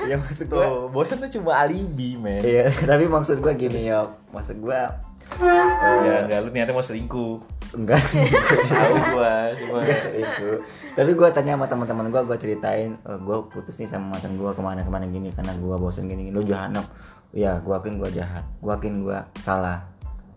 Ya 0.08 0.16
maksud 0.16 0.48
gua 0.48 0.66
Tuh, 0.66 0.88
bosan 0.90 1.20
tuh 1.20 1.30
cuma 1.30 1.60
alibi, 1.60 2.16
men. 2.16 2.40
Iya, 2.40 2.72
tapi 2.90 3.06
maksud 3.06 3.44
gua 3.44 3.52
gini 3.54 3.92
yo. 3.92 4.16
Maksud 4.32 4.64
gua 4.64 4.96
Ya 5.38 6.24
enggak, 6.24 6.40
lu 6.40 6.50
niatnya 6.56 6.72
mau 6.72 6.80
selingkuh. 6.82 7.44
enggak 7.76 8.00
sih. 8.00 8.24
Tahu 8.72 8.96
gua, 9.12 9.52
cuma 9.60 9.84
Enggak 9.84 10.16
itu. 10.16 10.50
Tapi 10.96 11.12
gua 11.14 11.30
tanya 11.30 11.60
sama 11.60 11.68
teman-teman 11.68 12.08
gua, 12.08 12.24
gua 12.24 12.40
ceritain, 12.40 12.96
"Eh, 12.96 13.20
gua 13.22 13.44
putus 13.52 13.76
nih 13.78 13.92
sama 13.92 14.16
mantan 14.16 14.40
gua 14.40 14.56
ke 14.56 14.64
mana-kemana 14.64 15.04
gini 15.12 15.36
karena 15.36 15.52
gua 15.60 15.76
bosen 15.76 16.08
gini, 16.08 16.32
lu 16.32 16.48
jahanam. 16.48 16.88
Iya, 17.36 17.60
gua 17.60 17.84
akuin 17.84 18.00
gua 18.00 18.08
jahat. 18.08 18.48
Gua 18.64 18.80
akuin 18.80 19.04
gua 19.04 19.28
salah. 19.44 19.84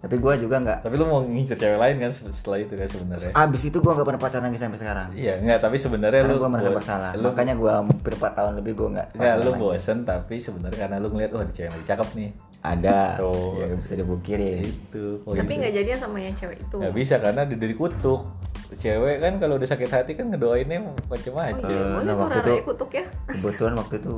Tapi 0.00 0.16
gua 0.16 0.32
juga 0.34 0.56
nggak. 0.58 0.78
Tapi 0.80 0.94
lu 0.96 1.04
mau 1.04 1.20
ngincer 1.20 1.60
cewek 1.60 1.76
lain 1.76 1.96
kan 2.00 2.10
setelah 2.10 2.58
itu 2.58 2.72
kan 2.72 2.88
sebenarnya. 2.88 3.32
Abis 3.36 3.62
itu 3.68 3.78
gua 3.78 3.92
nggak 3.92 4.08
pernah 4.08 4.20
pacaran 4.20 4.44
lagi 4.48 4.56
sampai 4.56 4.80
sekarang. 4.80 5.08
Iya, 5.12 5.34
enggak, 5.36 5.58
tapi 5.60 5.76
sebenarnya 5.76 6.24
lu 6.24 6.40
gua 6.40 6.48
merasa 6.48 6.72
bersalah. 6.72 7.12
Lu 7.14 7.28
Makanya 7.28 7.54
gua 7.54 7.84
hampir 7.84 8.16
4 8.16 8.32
tahun 8.32 8.52
lebih 8.64 8.72
gua 8.74 8.88
nggak. 8.96 9.08
Enggak, 9.12 9.34
pacaran 9.36 9.44
lu 9.44 9.50
lagi. 9.52 9.60
bosen 9.60 9.98
tapi 10.02 10.34
sebenarnya 10.40 10.78
karena 10.80 10.96
lu 10.96 11.08
ngeliat 11.12 11.30
wah 11.30 11.42
ada 11.44 11.52
cewek 11.52 11.66
yang 11.68 11.74
lebih 11.76 11.88
cakep 11.88 12.08
nih. 12.16 12.30
Ada. 12.60 13.00
Tuh. 13.16 13.52
Ya 13.56 13.64
nggak 13.68 13.80
bisa 13.80 13.94
dipungkiri. 13.96 14.52
Itu. 14.64 15.04
Oh, 15.24 15.32
tapi 15.32 15.52
iya. 15.52 15.60
nggak 15.60 15.74
jadian 15.80 15.98
sama 15.98 16.16
yang 16.18 16.34
cewek 16.36 16.58
itu 16.60 16.76
Nggak 16.76 16.94
bisa 16.96 17.14
karena 17.20 17.40
dia 17.44 17.58
dari 17.60 17.74
kutuk. 17.76 18.20
Cewek 18.70 19.16
kan 19.18 19.32
kalau 19.36 19.58
udah 19.58 19.68
sakit 19.68 19.90
hati 19.90 20.12
kan 20.14 20.30
ngedoainnya 20.30 20.78
oh 20.80 20.94
macam-macam. 21.10 21.66
iya 21.66 21.76
Eh, 21.76 21.92
boleh 21.92 22.06
nah, 22.06 22.16
waktu 22.22 22.38
itu- 22.40 22.64
kutuk 22.64 22.90
ya 22.94 23.04
Kebetulan 23.26 23.74
waktu 23.76 23.94
itu 23.98 24.14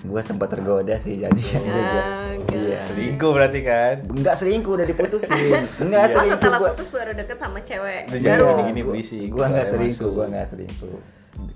gua 0.00 0.20
sempat 0.20 0.48
tergoda 0.48 0.94
sih 0.96 1.18
jadian 1.18 1.62
juga. 1.64 2.02
enggak. 2.30 2.54
Iya. 2.54 2.80
Selingkuh 2.88 3.30
berarti 3.30 3.60
kan. 3.60 3.94
Enggak 4.06 4.34
selingkuh 4.34 4.72
udah 4.74 4.86
diputusin. 4.86 5.62
Enggak 5.84 6.02
oh 6.04 6.08
selingkuh 6.12 6.38
setelah 6.38 6.58
gua. 6.58 6.68
putus 6.70 6.88
baru 6.88 7.10
deket 7.12 7.36
sama 7.36 7.58
cewek 7.60 8.02
Udah 8.06 8.16
Iya, 8.16 8.30
Baru 8.32 8.44
gua- 8.44 8.86
berisik. 8.86 9.26
Gua 9.28 9.46
nggak 9.48 9.66
selingkuh, 9.66 10.10
gua 10.12 10.26
nggak 10.28 10.46
selingkuh. 10.46 10.98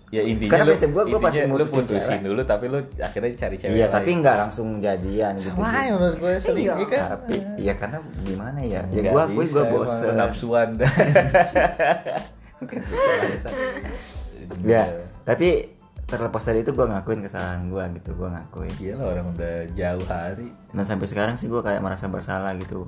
Ya 0.09 0.23
intinya 0.23 0.51
Karena 0.53 0.63
lu, 0.63 0.71
prinsip 0.71 0.91
gua, 0.93 1.03
gua 1.05 1.21
pasti 1.21 1.39
lu 1.41 1.49
mutusin 1.49 1.75
putusin 1.75 1.99
cewek. 2.13 2.21
dulu 2.23 2.41
tapi 2.45 2.65
lu 2.69 2.79
akhirnya 2.97 3.31
cari 3.35 3.57
cewek 3.57 3.75
Iya, 3.75 3.87
tapi 3.89 4.11
nggak 4.15 4.37
langsung 4.39 4.69
jadian 4.79 5.33
gitu. 5.35 5.51
sama 5.51 5.67
aja 5.73 5.91
menurut 5.93 6.17
gue 6.19 6.33
selingkuh 6.39 6.79
Iya. 6.79 6.93
kan. 6.93 7.09
Tapi 7.11 7.35
iya 7.57 7.73
karena 7.75 7.99
gimana 8.21 8.59
ya? 8.61 8.81
Ya 8.87 9.01
Nggak 9.03 9.27
bisa, 9.29 9.51
gua 9.51 9.63
emang 9.65 9.73
bosen. 9.73 10.13
Nafsuan. 10.15 10.69
Ya 14.63 14.83
tapi 15.29 15.71
terlepas 16.13 16.45
dari 16.45 16.61
itu 16.61 16.77
gue 16.77 16.85
ngakuin 16.85 17.25
kesalahan 17.25 17.73
gue 17.73 17.85
gitu 17.97 18.13
gue 18.13 18.29
ngakuin. 18.29 18.75
Iya 18.77 18.93
lah 19.01 19.07
orang 19.17 19.27
udah 19.33 19.55
jauh 19.73 20.05
hari. 20.05 20.49
dan 20.77 20.85
sampai 20.85 21.09
sekarang 21.09 21.41
sih 21.41 21.49
gue 21.49 21.65
kayak 21.65 21.81
merasa 21.81 22.13
bersalah 22.13 22.53
gitu. 22.61 22.85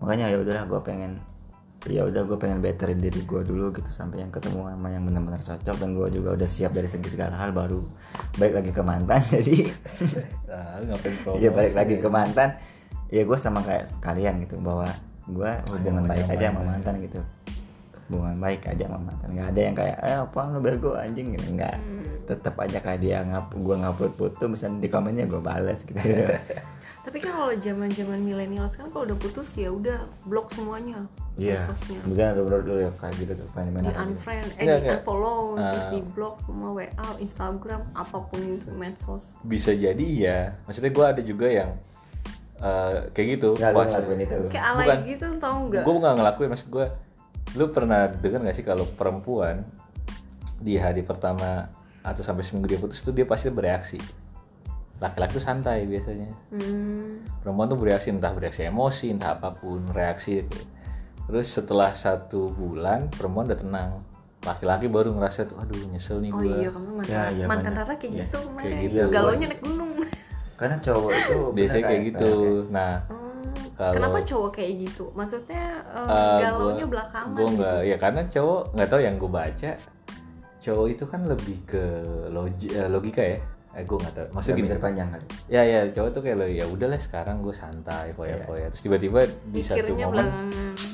Makanya 0.00 0.32
ya 0.32 0.40
udahlah 0.40 0.64
gue 0.64 0.80
pengen 0.80 1.20
ya 1.84 2.06
udah 2.08 2.24
gue 2.24 2.38
pengen 2.40 2.62
betterin 2.64 2.96
diri 2.96 3.26
gue 3.26 3.42
dulu 3.42 3.74
gitu 3.74 3.90
sampai 3.90 4.22
yang 4.22 4.30
ketemu 4.32 4.70
sama 4.70 4.88
yang 4.88 5.02
benar-benar 5.02 5.42
cocok 5.42 5.76
dan 5.82 5.88
gue 5.98 6.08
juga 6.14 6.30
udah 6.38 6.48
siap 6.48 6.72
dari 6.78 6.86
segi 6.86 7.10
segala 7.10 7.34
hal 7.36 7.50
baru 7.52 7.84
balik 8.40 8.64
lagi 8.64 8.70
ke 8.72 8.80
mantan. 8.80 9.20
Jadi 9.36 9.68
Nah, 10.48 10.80
ya 11.36 11.50
balik 11.52 11.74
lagi 11.76 12.00
ke 12.00 12.08
mantan. 12.08 12.56
Ya 13.12 13.28
gue 13.28 13.36
sama 13.36 13.60
kayak 13.60 14.00
kalian 14.00 14.40
gitu 14.48 14.56
bahwa 14.64 14.88
gue 15.28 15.50
hubungan 15.70 16.08
baik 16.08 16.26
aja 16.32 16.50
sama 16.50 16.64
mantan 16.64 16.98
gitu 17.04 17.20
hubungan 18.12 18.36
baik 18.36 18.68
aja 18.68 18.84
sama 18.84 19.00
mantan 19.00 19.32
nggak 19.32 19.48
ada 19.56 19.60
yang 19.64 19.76
kayak 19.76 19.96
eh 20.04 20.18
apa 20.20 20.40
lu 20.52 20.60
bego 20.60 20.92
anjing 20.92 21.32
gitu 21.32 21.48
nggak 21.56 21.76
tetap 22.28 22.54
aja 22.60 22.78
kayak 22.78 23.00
dia 23.00 23.24
ngap 23.24 23.48
gue 23.56 23.76
ngupload 23.80 24.12
foto 24.14 24.44
misalnya 24.46 24.84
di 24.84 24.88
komennya 24.92 25.24
gue 25.26 25.40
balas 25.40 25.80
gitu, 25.82 25.96
gitu. 25.96 26.22
tapi 27.04 27.18
kan 27.18 27.34
kalau 27.34 27.50
zaman 27.58 27.90
zaman 27.90 28.20
milenial 28.22 28.70
kan 28.70 28.86
kalau 28.86 29.02
udah 29.10 29.18
putus 29.18 29.58
ya 29.58 29.74
udah 29.74 30.06
blok 30.22 30.54
semuanya 30.54 31.02
Iya, 31.34 31.64
medsosnya 31.64 31.98
bukan 32.04 32.44
bener 32.44 32.60
dulu 32.62 32.78
ya 32.78 32.90
kayak 33.00 33.14
gitu 33.16 33.32
tuh 33.32 33.48
di 33.56 33.92
unfriend 33.96 34.48
eh 34.54 34.62
Enggak, 34.62 34.76
di 34.78 34.82
enggak. 34.84 34.98
unfollow 35.00 35.40
terus 35.56 35.82
Ah. 35.82 35.90
di 35.90 36.00
blok 36.12 36.34
semua 36.44 36.70
WA 36.76 37.08
Instagram 37.18 37.82
apa 37.96 38.16
pun 38.20 38.38
itu 38.38 38.68
medsos 38.76 39.32
Bisa 39.40 39.72
jadi 39.72 40.04
iya. 40.04 40.38
Maksudnya 40.68 40.92
gue 40.92 41.06
ada 41.08 41.22
juga 41.24 41.48
yang 41.48 41.70
eh, 42.62 42.96
kayak 43.10 43.28
gitu. 43.40 43.48
Nggak, 43.58 43.70
gue 43.74 43.84
ngelakuin 43.88 44.20
itu 44.22 44.36
kayak 44.52 44.66
alay 44.70 44.86
Bukan. 44.86 44.98
gitu 45.08 45.26
tau 45.40 45.56
nggak 45.66 45.82
gue 45.82 45.94
nggak 45.98 46.14
ngelakuin 46.20 46.48
maksud 46.52 46.68
gue 46.70 46.86
lu 47.52 47.68
pernah 47.68 48.08
dengar 48.08 48.40
gak 48.42 48.56
sih 48.56 48.64
kalau 48.64 48.88
perempuan 48.88 49.64
di 50.56 50.78
hari 50.78 51.02
pertama 51.02 51.68
atau 52.00 52.22
sampai 52.22 52.42
seminggu 52.42 52.66
dia 52.66 52.80
putus 52.80 53.00
tuh 53.00 53.12
dia 53.12 53.24
pasti 53.24 53.48
bereaksi? 53.48 53.98
Laki-laki 54.98 55.36
tuh 55.36 55.44
santai 55.44 55.82
biasanya. 55.84 56.30
Hmm, 56.54 57.26
perempuan 57.42 57.66
tuh 57.66 57.78
bereaksi 57.78 58.08
entah 58.08 58.30
bereaksi 58.30 58.62
emosi 58.62 59.10
entah 59.10 59.34
apa 59.34 59.50
pun 59.52 59.82
reaksi. 59.90 60.46
Terus 61.26 61.46
setelah 61.48 61.90
satu 61.90 62.50
bulan 62.50 63.10
perempuan 63.10 63.50
udah 63.50 63.58
tenang. 63.58 63.90
Laki-laki 64.42 64.86
baru 64.86 65.14
ngerasa 65.14 65.46
tuh 65.46 65.58
aduh 65.58 65.78
nyesel 65.86 66.18
nih 66.18 66.30
oh 66.30 66.38
gue 66.38 66.50
iya 66.56 66.68
kamu 66.70 66.88
mantan 66.98 67.10
Ya, 67.10 67.22
iya, 67.30 67.44
mantan. 67.46 67.72
Rara 67.78 67.94
kayak 67.94 68.10
Yes, 68.14 68.26
gitu 68.26 68.38
kayak 68.58 68.74
gitu. 68.82 69.06
galaunya 69.10 69.46
naik 69.46 69.62
gunung. 69.62 69.90
Karena 70.58 70.76
cowok 70.78 71.10
itu 71.12 71.38
biasanya 71.52 71.84
kayak 71.84 72.02
gitu. 72.10 72.32
nah 72.70 72.92
Hmm, 73.06 73.21
Kalau- 73.84 73.94
kenapa 73.98 74.18
cowok 74.22 74.50
kayak 74.52 74.72
gitu 74.80 75.04
maksudnya 75.12 75.64
eh, 75.82 76.06
Eh, 76.06 76.38
galaunya 76.40 76.74
gua- 76.78 76.92
belakangan 76.92 77.34
Gue 77.34 77.48
nggak, 77.52 77.78
ya 77.82 77.96
karena 77.96 78.22
cowok 78.26 78.60
nggak 78.72 78.88
tahu 78.88 79.00
yang 79.00 79.14
gue 79.16 79.30
baca, 79.32 79.70
cowok 80.58 80.86
itu 80.88 81.04
kan 81.04 81.20
lebih 81.24 81.56
ke 81.64 81.82
logi, 82.28 82.68
eh, 82.70 82.86
logika 82.86 83.22
ya. 83.22 83.38
Eh 83.72 83.82
gue 83.82 83.96
nggak 83.96 84.14
tahu. 84.14 84.26
Maksudnya 84.30 84.56
gini. 84.60 84.76
panjang 84.76 85.08
kali 85.08 85.24
Ya 85.48 85.62
ya 85.64 85.80
cowok 85.88 86.10
tuh 86.12 86.20
kayak 86.20 86.36
lo 86.36 86.44
ya 86.44 86.64
udahlah 86.66 87.00
sekarang 87.00 87.40
gue 87.40 87.52
santai 87.52 88.12
foya-foya. 88.12 88.68
Terus 88.68 88.82
tiba-tiba 88.82 89.20
di 89.24 89.60
satu 89.60 89.80
pikirnya 89.82 90.06
momen, 90.06 90.26
belakangan 90.28 90.91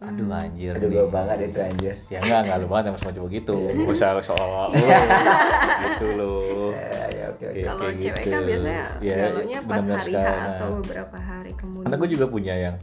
aduh 0.00 0.32
anjir 0.32 0.72
aduh 0.72 0.88
gue 0.88 1.04
banget 1.06 1.38
itu 1.44 1.58
anjir 1.60 1.94
Ya 2.08 2.18
enggak 2.18 2.38
enggak 2.42 2.56
lu 2.56 2.66
banget 2.66 2.84
sama 2.88 2.98
semua 2.98 3.14
cowok 3.14 3.30
gitu. 3.30 3.54
Gue 3.60 3.92
usah 3.92 4.16
soal 4.20 4.72
gitu 4.72 6.06
loh. 6.16 6.72
ya 6.72 7.04
ya 7.06 7.24
oke 7.30 7.46
kalau 7.60 7.78
kayak 7.78 7.96
cewek 7.98 8.16
gitu. 8.18 8.30
kan 8.30 8.40
biasanya 8.42 8.84
Ya, 8.98 9.14
galaunya 9.22 9.58
pas 9.60 9.82
hari 9.82 9.92
H 9.92 10.04
sekarang. 10.06 10.48
atau 10.50 10.68
beberapa 10.80 11.16
hari 11.18 11.52
kemudian 11.52 11.84
Karena 11.84 11.96
gue 12.00 12.10
juga 12.10 12.26
punya 12.26 12.54
yang 12.56 12.76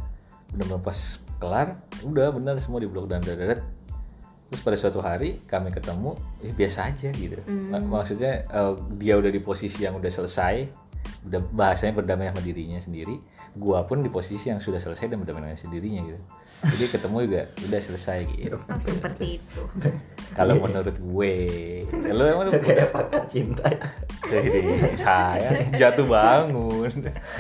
benar-benar 0.48 0.82
pas 0.82 1.00
kelar, 1.38 1.68
udah 2.02 2.28
benar 2.32 2.56
semua 2.58 2.80
di 2.80 2.88
blok 2.88 3.06
dan 3.06 3.20
dadat. 3.20 3.62
Terus 4.48 4.62
pada 4.64 4.78
suatu 4.80 5.00
hari 5.00 5.44
kami 5.44 5.70
ketemu, 5.70 6.16
eh 6.40 6.50
biasa 6.52 6.88
aja 6.88 7.10
gitu. 7.12 7.36
Mak- 7.46 7.84
Maksudnya 7.84 8.48
eh, 8.48 8.74
dia 8.96 9.14
udah 9.16 9.28
di 9.28 9.38
posisi 9.38 9.84
yang 9.84 9.98
udah 9.98 10.08
selesai, 10.08 10.70
udah 11.24 11.42
bahasanya 11.52 11.94
berdamai 11.94 12.30
sama 12.30 12.40
dirinya 12.40 12.78
sendiri. 12.78 13.20
Gua 13.58 13.84
pun 13.84 14.00
di 14.00 14.08
posisi 14.08 14.48
yang 14.48 14.58
sudah 14.58 14.78
selesai 14.78 15.10
dan 15.10 15.18
berdamai 15.18 15.42
dengan 15.44 15.58
sendirinya 15.58 16.02
gitu. 16.06 16.22
Jadi 16.58 16.86
ketemu 16.90 17.18
juga 17.24 17.42
udah 17.46 17.82
selesai 17.84 18.18
gitu. 18.32 18.58
Oh, 18.58 18.80
seperti 18.80 19.38
itu 19.38 19.62
Kalau 20.34 20.58
menurut 20.58 20.94
gue, 20.94 21.34
lo 22.10 22.24
emang 22.24 22.46
udah 22.48 22.58
kayak 22.60 22.90
pakar 22.90 23.26
cinta 23.26 23.66
Jadi 24.24 24.60
saya 24.94 25.50
jatuh 25.72 26.06
bangun. 26.06 26.90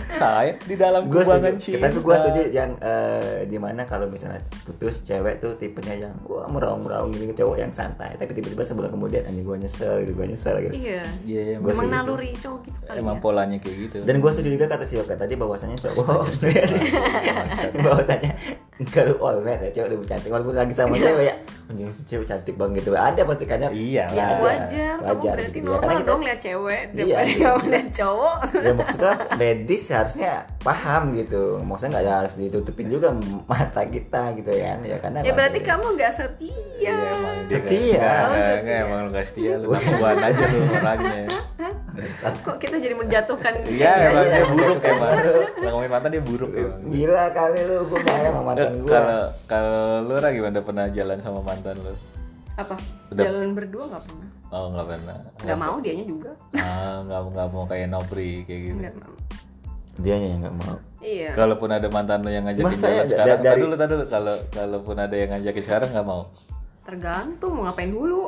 Saya 0.10 0.53
di 0.60 0.73
dalam 0.73 1.06
gue 1.06 1.17
kubangan 1.17 1.53
setuju 1.53 1.65
cinta. 1.77 1.84
tapi 1.84 1.97
gue 1.99 2.15
setuju 2.15 2.41
yang 2.49 2.71
eh, 2.80 3.45
di 3.45 3.58
mana 3.58 3.84
kalau 3.84 4.06
misalnya 4.08 4.38
putus 4.63 5.01
cewek 5.01 5.38
tuh 5.38 5.53
tipenya 5.56 6.08
yang 6.08 6.13
wah 6.25 6.45
meraung 6.47 6.82
meraung 6.82 7.10
gini 7.10 7.34
cowok 7.34 7.58
yang 7.58 7.69
santai 7.69 8.15
tapi 8.15 8.34
tiba-tiba 8.34 8.63
sebulan 8.63 8.89
kemudian 8.89 9.25
anjing 9.25 9.43
gue 9.43 9.58
nyesel 9.58 10.06
gitu 10.06 10.13
gue 10.13 10.25
nyesel 10.25 10.56
gitu 10.63 10.73
iya 10.73 11.03
Iya, 11.25 11.58
Gua 11.60 11.73
emang 11.73 11.89
naluri 11.91 12.32
cowok 12.34 12.60
gitu 12.65 12.80
kali 12.86 12.97
emang 12.97 13.17
ya 13.17 13.21
polanya 13.21 13.58
kayak 13.60 13.77
gitu. 13.84 13.97
dan 14.01 14.15
gue 14.17 14.30
setuju 14.32 14.49
juga 14.53 14.65
kata 14.67 14.86
si 14.86 14.93
Yoga 14.95 15.15
tadi 15.15 15.34
bahwasanya 15.36 15.75
cowok 15.77 16.06
bohong 16.07 16.31
iya, 16.47 16.63
iya. 17.75 17.91
saja 18.07 18.31
kalau 18.87 19.13
oh 19.19 19.41
lihat 19.41 19.59
ya 19.59 19.71
cewek 19.73 19.89
lebih 19.91 20.05
cantik 20.05 20.29
walaupun 20.29 20.53
lagi 20.53 20.69
sama 20.71 20.93
cewek 20.95 21.25
ya 21.25 21.35
anjing 21.67 21.89
si 21.89 22.01
cewek 22.05 22.23
cantik 22.23 22.55
banget 22.55 22.79
gitu 22.79 22.93
ada 22.93 23.21
pasti 23.21 23.43
kan 23.43 23.59
ya 23.59 23.69
Iya 23.69 24.05
ya 24.07 24.23
lah. 24.23 24.39
wajar, 24.39 24.95
kamu 24.95 25.03
wajar 25.03 25.33
berarti 25.33 25.49
gitu 25.49 25.57
ya. 25.57 25.65
normal 25.65 25.81
Karena 25.81 25.95
kita- 25.97 26.07
dong 26.07 26.21
lihat 26.21 26.39
cewek 26.39 26.81
Iya, 26.87 26.93
daripada 26.95 27.25
gitu. 27.25 27.41
kamu 27.43 27.65
lihat 27.67 27.89
cowok 27.91 28.37
ya 28.55 28.71
maksudnya 28.73 29.11
ladies 29.35 29.81
seharusnya 29.83 30.31
paham 30.59 31.01
gitu 31.11 31.43
maksudnya 31.59 31.91
nggak 31.97 32.17
harus 32.17 32.33
ditutupin 32.35 32.87
juga 32.87 33.07
mata 33.45 33.81
kita 33.83 34.21
gitu 34.33 34.51
kan 34.53 34.77
ya 34.81 34.97
karena 34.97 35.17
ya 35.17 35.25
emang 35.25 35.35
berarti 35.35 35.59
kamu 35.61 35.85
nggak 35.93 36.13
setia 36.13 36.55
Iya, 36.77 36.93
emang 36.93 37.35
Setia. 37.43 37.97
nggak- 37.97 38.21
Oh, 38.21 38.29
nggak- 38.29 38.53
setia. 38.53 38.77
emang 38.79 38.99
lu 38.99 39.09
gak 39.09 39.25
setia 39.25 39.53
lu 39.57 39.67
nafsuan 39.67 40.17
aja 40.19 40.43
lu 40.45 40.57
orangnya. 40.71 41.23
kok 42.37 42.57
kita 42.57 42.75
jadi 42.77 42.93
menjatuhkan 42.93 43.53
Iya, 43.65 43.91
emang 44.07 44.25
dia 44.25 44.45
buruk 44.45 44.79
emang. 44.79 45.11
Kalau 45.17 45.41
ngomongin 45.73 45.89
mantan 45.89 46.09
dia 46.11 46.21
buruk 46.21 46.51
emang. 46.53 46.79
gila 46.85 47.25
kali 47.31 47.59
lu 47.65 47.77
gue 47.83 47.99
sayang 47.99 48.23
sama 48.29 48.41
mantan 48.45 48.65
Kalau 48.84 49.21
kalau 49.45 49.77
lu 50.03 50.13
Ra, 50.15 50.30
gimana 50.30 50.60
pernah 50.60 50.86
jalan 50.88 51.17
sama 51.19 51.39
mantan 51.41 51.77
lu? 51.77 51.93
apa 52.56 52.73
Udah. 53.10 53.21
jalan 53.23 53.53
berdua 53.53 53.86
nggak 53.86 54.03
pernah 54.03 54.27
Oh 54.47 54.65
nggak 54.71 54.88
pernah. 54.88 55.17
nggak 55.39 55.60
mau 55.60 55.75
dianya 55.77 56.06
juga 56.06 56.32
Ah, 56.56 57.06
nggak 57.06 57.19
nggak 57.30 57.47
mau 57.47 57.63
kayak 57.63 57.88
Nopri 57.88 58.41
kayak 58.43 58.62
gitu. 58.65 58.77
nggak 58.77 58.95
mau 58.97 59.13
dia 59.97 60.15
yang 60.15 60.41
nggak 60.41 60.56
mau 60.56 60.75
iya 60.97 61.30
Kalaupun 61.34 61.69
ada 61.69 61.86
mantan 61.88 62.21
lu 62.21 62.30
yang 62.30 62.45
ngajakin 62.45 62.65
Masa 62.67 62.82
jalan 62.84 62.97
ya, 62.97 63.06
sekarang, 63.08 63.27
da- 63.27 63.38
dari- 63.38 63.45
tadi 63.47 63.62
dulu, 63.62 63.75
tadi 63.75 63.91
dulu. 63.93 64.06
Kalau 64.08 64.36
kalaupun 64.49 64.95
ada 64.97 65.15
yang 65.15 65.30
ngajakin 65.32 65.63
sekarang 65.63 65.89
nggak 65.91 66.08
mau. 66.08 66.21
tergantung 66.82 67.51
mau 67.51 67.63
ngapain 67.63 67.91
dulu 67.91 68.19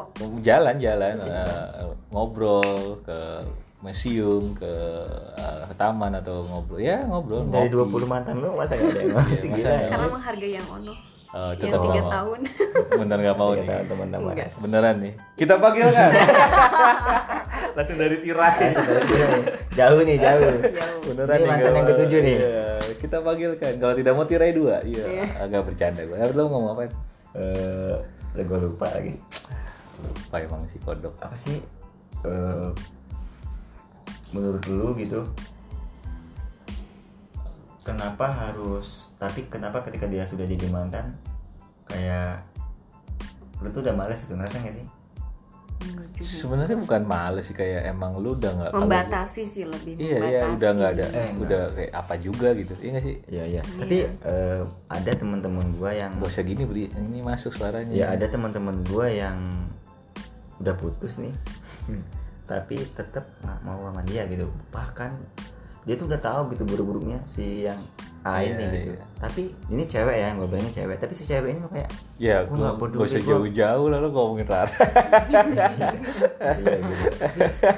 Jalan-jalan, 0.41 1.15
eh, 1.23 1.83
ngobrol 2.09 2.99
ke 3.01 3.19
museum, 3.79 4.51
ke, 4.53 4.67
eh, 5.35 5.61
ke 5.65 5.73
taman 5.73 6.11
atau 6.13 6.43
ngobrol. 6.43 6.77
Ya 6.77 7.03
ngobrol. 7.03 7.47
dari 7.47 7.71
ngopi. 7.71 8.03
20 8.03 8.05
mantan 8.05 8.35
lu 8.37 8.51
masa 8.53 8.75
nggak 8.75 8.89
ada 8.89 8.99
yang 8.99 9.11
mau 9.15 9.23
Iya, 9.23 9.37
sih 9.37 9.47
masa 9.47 9.69
gila 9.69 9.79
karena 9.87 10.07
menghargai 10.09 10.51
yang 10.53 10.67
ono 10.69 10.93
Oh, 11.29 11.53
yang 11.53 11.61
tetap 11.61 11.79
tiga 11.85 12.01
tahun 12.09 12.39
Bener 13.05 13.17
nggak 13.21 13.37
mau 13.37 13.51
nih. 13.53 13.65
teman-teman 13.85 14.33
Beneran 14.59 14.95
nih. 14.97 15.13
Kita 15.37 15.53
panggil 15.55 15.87
kan? 15.87 16.09
Langsung 17.77 17.97
dari 17.97 18.17
tirai. 18.17 18.73
jauh 19.71 20.01
nih 20.01 20.17
jauh 20.17 20.49
Beneran 21.05 21.37
ini 21.37 21.39
nih, 21.39 21.47
mantan 21.47 21.71
yang 21.71 21.87
ketujuh 21.87 22.19
nih 22.19 22.37
Iya, 22.41 22.67
kita 22.97 23.17
panggil 23.21 23.51
kan. 23.55 23.73
Kalau 23.77 23.93
tidak 23.93 24.13
mau 24.13 24.25
tirai 24.25 24.51
dua. 24.51 24.81
Iya. 24.81 25.05
Agak 25.39 25.69
bercanda 25.69 26.01
gue. 26.01 26.17
Lu 26.33 26.49
ngomong 26.49 26.73
apa? 26.73 26.89
eh 27.37 27.93
gue 28.35 28.57
lupa 28.57 28.89
lagi 28.89 29.13
Lupa 30.01 30.37
emang 30.39 30.65
si 30.65 30.81
kodok. 30.81 31.13
apa 31.21 31.37
sih 31.37 31.61
eh 32.25 32.69
menurut 34.31 34.63
lu 34.65 34.93
gitu 34.95 35.25
kenapa 37.81 38.29
harus 38.29 39.15
tapi 39.15 39.47
kenapa 39.47 39.81
ketika 39.81 40.05
dia 40.05 40.23
sudah 40.23 40.45
jadi 40.45 40.69
mantan 40.69 41.15
kayak 41.85 42.45
lu 43.59 43.69
tuh 43.69 43.81
udah 43.81 43.93
males 43.93 44.19
gitu 44.19 44.33
ngerasa 44.33 44.61
gak 44.61 44.75
sih 44.75 44.87
Enggak. 45.79 46.11
Sebenarnya 46.19 46.75
bukan 46.75 47.07
males 47.07 47.47
sih 47.47 47.55
kayak 47.55 47.87
emang 47.87 48.19
lu 48.19 48.35
udah 48.35 48.51
nggak 48.51 48.71
kalau- 48.75 48.83
membatasi 48.83 49.47
sih 49.47 49.63
lebih 49.63 49.95
Iya 49.95 50.17
iya 50.19 50.19
membatasi. 50.43 50.51
udah 50.53 50.69
nggak 50.75 50.91
ada, 50.91 51.05
Eh, 51.07 51.29
udah 51.39 51.61
kayak 51.71 51.91
apa 51.95 52.13
juga 52.19 52.47
gitu, 52.51 52.73
iya 52.77 52.89
nggak 52.91 53.05
sih? 53.05 53.15
iya 53.25 53.43
iya 53.47 53.61
tapi 53.79 53.97
eh, 54.03 54.61
ada 54.89 55.11
teman-teman 55.15 55.71
gua 55.73 55.95
yang 55.95 56.11
Gak 56.13 56.27
usah 56.29 56.43
gini 56.43 56.67
beri, 56.67 56.91
ini 56.91 57.23
masuk 57.23 57.55
suaranya. 57.55 57.95
ya 57.95 58.11
ada 58.11 58.27
teman-teman 58.27 58.75
gua 58.83 59.07
yang 59.07 59.39
udah 60.59 60.75
putus 60.75 61.15
nih 61.15 61.31
tapi 62.49 62.81
tetap 62.89 63.29
nggak 63.39 63.59
mau 63.61 63.77
sama 63.83 64.01
dia 64.01 64.25
gitu. 64.25 64.49
Bahkan 64.67 65.11
dia 65.79 65.93
tuh 65.93 66.05
udah 66.05 66.17
tahu 66.19 66.49
gitu 66.51 66.65
buruk-buruknya 66.65 67.21
si 67.23 67.63
yang 67.63 67.77
A 68.19 68.43
Iya, 68.43 68.51
ini 68.51 68.63
gitu. 68.75 68.91
iya. 68.91 69.05
tapi 69.15 69.41
ini 69.69 69.83
cewek 69.85 70.11
ya 70.13 70.33
gue 70.33 70.43
bilangnya 70.43 70.73
cewek. 70.73 70.97
Tapi 70.97 71.13
si 71.13 71.23
cewek 71.23 71.49
ini 71.51 71.59
kayak 71.63 71.87
Ya, 72.17 72.43
Gua 72.43 72.49
gua 72.49 72.57
nggak 72.57 72.73
gak 72.73 72.81
peduli, 72.83 73.05
usah 73.05 73.21
jauh-jauh 73.23 73.87
lalu 73.87 74.07
ngomongin 74.09 74.43
Rara. 74.45 74.75
Iya, 75.29 76.75
gitu. 76.81 77.05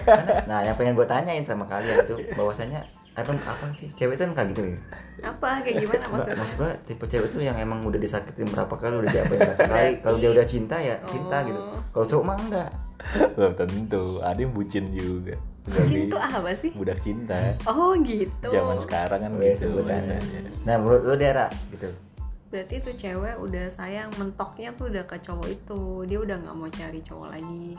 Karena- 0.01 0.43
nah 0.45 0.59
yang 0.61 0.75
pengen 0.75 0.93
gue 0.95 1.05
tanyain 1.05 1.43
sama 1.43 1.65
kalian 1.65 1.97
tuh 2.05 2.17
bahwasanya 2.33 2.81
apa 3.11 3.27
apa 3.35 3.65
sih? 3.69 3.91
Cewek 3.91 4.15
itu 4.15 4.23
kan 4.23 4.33
kayak 4.33 4.47
gitu 4.49 4.61
ya? 4.65 4.77
Apa? 5.27 5.61
Kayak 5.61 5.75
gimana 5.79 5.99
Nggak, 5.99 6.09
maksudnya? 6.09 6.37
maksud 6.37 6.55
gue 6.57 6.71
tipe 6.85 7.05
cewek 7.05 7.27
tuh 7.29 7.41
yang 7.43 7.57
emang 7.57 7.79
udah 7.83 7.99
disakitin 7.99 8.47
berapa 8.47 8.73
kali 8.73 8.95
udah 8.97 9.11
diapain 9.11 9.39
berapa 9.41 9.63
kali. 9.69 9.91
Kalau 9.99 10.17
dia 10.17 10.29
udah 10.31 10.45
cinta 10.47 10.75
ya 10.79 10.95
cinta 11.05 11.37
gitu. 11.43 11.59
Kalau 11.91 12.05
cowok 12.07 12.23
mah 12.23 12.37
enggak 12.39 12.69
belum 13.31 13.53
tentu 13.53 14.03
ada 14.19 14.37
yang 14.37 14.51
bucin 14.51 14.89
juga 14.89 15.35
Bucin 15.61 16.07
tuh 16.07 16.17
apa 16.17 16.51
sih? 16.51 16.73
budak 16.73 16.97
cinta 16.97 17.37
Oh 17.63 17.93
gitu. 17.97 18.47
zaman 18.47 18.77
sekarang 18.77 19.19
kan 19.19 19.31
Weh, 19.35 19.51
gitu 19.51 19.69
sebutannya. 19.69 20.17
biasanya 20.17 20.51
Nah 20.63 20.75
menurut 20.75 21.01
lu 21.03 21.15
Dera 21.15 21.47
gitu. 21.69 21.89
Berarti 22.47 22.75
tuh 22.79 22.93
cewek 22.93 23.35
udah 23.37 23.65
sayang 23.67 24.09
mentoknya 24.15 24.73
tuh 24.73 24.89
udah 24.89 25.05
ke 25.05 25.15
cowok 25.17 25.47
itu. 25.47 25.81
Dia 26.03 26.19
udah 26.19 26.35
nggak 26.35 26.51
mau 26.53 26.67
cari 26.67 26.99
cowok 26.99 27.27
lagi. 27.29 27.77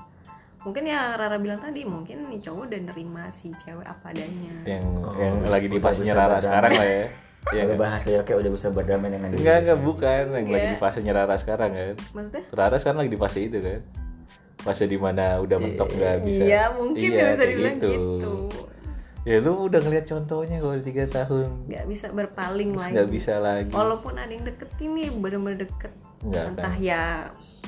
Mungkin 0.62 0.82
ya 0.86 1.12
Rara 1.12 1.36
bilang 1.36 1.58
tadi 1.58 1.82
mungkin 1.82 2.24
nih 2.24 2.40
cowok 2.40 2.62
udah 2.66 2.80
nerima 2.84 3.26
si 3.28 3.50
cewek 3.52 3.82
apa 3.82 4.08
adanya. 4.08 4.54
yang 4.64 4.86
Oh, 5.02 5.12
yang 5.12 5.42
lagi 5.44 5.66
di 5.66 5.76
Rara 5.76 5.98
berdamai. 6.32 6.40
sekarang 6.40 6.72
lah 6.72 6.88
ya 6.88 7.04
Iya 7.42 7.58
Kalau 7.58 7.74
kan? 7.74 7.80
bahasanya 7.82 8.20
kayak 8.22 8.38
udah 8.38 8.52
bisa 8.54 8.68
berdamai 8.70 9.08
dengan 9.10 9.28
diri. 9.28 9.38
enggak 9.42 9.56
enggak 9.60 9.78
bukan 9.82 10.22
yang 10.30 10.46
lagi 10.46 10.62
Iya. 10.62 10.70
di 10.70 10.78
fasenya 10.78 11.12
Rara 11.12 11.34
sekarang 11.34 11.70
kan 11.74 11.94
Maksudnya? 12.14 12.42
Rara 12.48 12.76
sekarang 12.78 12.98
lagi 13.02 13.10
di 13.10 13.18
fase 13.18 13.38
itu 13.42 13.58
kan 13.58 13.80
fase 14.62 14.84
di 14.84 14.94
mana 14.94 15.38
udah 15.38 15.58
mentok 15.58 15.90
nggak 15.90 16.16
bisa 16.22 16.42
Iya 16.42 16.62
mungkin 16.72 17.08
Iya, 17.08 17.18
ya 17.18 17.26
bisa 17.32 17.44
dibilang 17.44 17.76
gitu. 17.76 17.92
ya 19.22 19.36
lu 19.38 19.52
udah 19.64 19.80
ngeliat 19.80 20.02
contohnya 20.04 20.58
kalau 20.58 20.74
tiga 20.78 21.04
tahun 21.04 21.48
Nggak 21.64 21.84
bisa 21.86 22.06
berpaling 22.08 22.70
Terus 22.70 22.80
lagi. 22.80 22.92
nggak 22.94 23.08
bisa 23.08 23.32
lagi 23.38 23.70
Walaupun 23.70 24.14
ada 24.14 24.28
yang 24.28 24.42
deketin 24.42 24.90
nih 24.92 25.08
bener-bener 25.12 25.58
deket. 25.60 25.92
Nggak 26.20 26.44
Entah 26.48 26.72
kan. 26.72 26.78
ya 26.80 27.02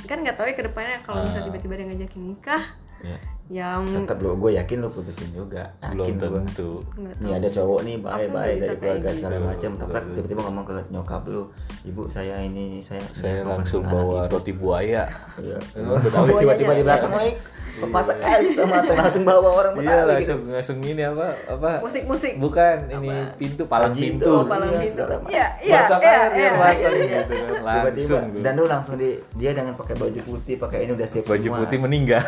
kan 0.04 0.18
nggak 0.20 0.34
tahu 0.34 0.46
ya 0.46 0.54
ke 0.54 0.64
depannya 0.64 0.98
kalau 1.02 1.18
misalnya 1.20 1.40
Ah. 1.40 1.48
tiba-tiba 1.48 1.74
dia 1.74 1.86
ngajakin 1.88 2.22
nikah 2.24 2.64
Ya. 3.00 3.18
Yang 3.46 3.84
Tetap 3.84 4.16
lu 4.18 4.34
gue 4.34 4.52
yakin 4.54 4.76
lu 4.78 4.88
putusin 4.88 5.28
juga. 5.30 5.68
belum 5.84 6.00
Yakin 6.00 6.14
gue. 6.16 6.28
tentu 6.42 6.70
nggak 6.94 7.14
Nih 7.20 7.32
ada 7.34 7.48
cowok 7.50 7.80
nih 7.82 7.96
baik 7.98 8.28
baik 8.30 8.56
dari 8.56 8.74
keluarga 8.74 9.02
kayak 9.02 9.14
segala 9.14 9.34
gitu. 9.34 9.46
macam, 9.46 9.70
tapi 9.76 10.10
tiba-tiba 10.14 10.40
ngomong 10.42 10.64
ke 10.64 10.74
nyokap 10.88 11.22
lu, 11.26 11.42
ibu 11.82 12.02
saya 12.06 12.34
ini 12.40 12.64
saya 12.80 13.04
saya 13.12 13.44
langsung 13.44 13.84
bawa 13.84 14.24
ibu." 14.24 14.32
roti 14.32 14.52
buaya 14.52 15.04
Iya. 15.36 15.58
Tahu 16.14 16.26
tiba-tiba 16.34 16.72
di 16.72 16.80
ya. 16.80 16.86
belakang 16.86 17.12
Mike, 17.12 17.38
pasak 17.84 18.16
air 18.18 18.40
sama 18.48 18.80
tuh 18.80 18.94
langsung 18.94 19.24
bawa 19.24 19.48
orang 19.52 19.72
iya 19.76 19.92
Betawi 19.98 20.08
langsung 20.14 20.38
gitu. 20.40 20.54
langsung 20.54 20.78
ini 20.80 21.02
apa 21.02 21.26
apa 21.44 21.70
musik-musik 21.80 22.32
bukan 22.38 22.76
ini 22.88 23.10
pintu 23.34 23.62
palang 23.66 23.92
pintu. 23.92 24.30
Oh, 24.32 24.46
palang 24.46 24.70
Iya, 24.70 24.78
pintu. 24.78 24.92
segala 24.94 25.14
macam. 25.18 25.34
Iya, 25.34 25.46
iya, 25.58 25.80
iya, 26.72 26.90
iya. 26.94 27.20
gitu 27.20 27.34
kan 27.34 27.60
langsung 27.84 28.24
gua. 28.30 28.40
dan 28.40 28.52
lu 28.54 28.64
langsung 28.64 28.94
di 28.94 29.08
dia 29.34 29.50
dengan 29.52 29.74
pakai 29.74 29.94
baju 29.94 30.20
putih, 30.22 30.54
pakai 30.56 30.78
ini 30.80 30.94
udah 30.94 31.04
siap 31.04 31.26
baju 31.26 31.44
semua. 31.44 31.58
putih 31.60 31.78
meninggal 31.78 32.22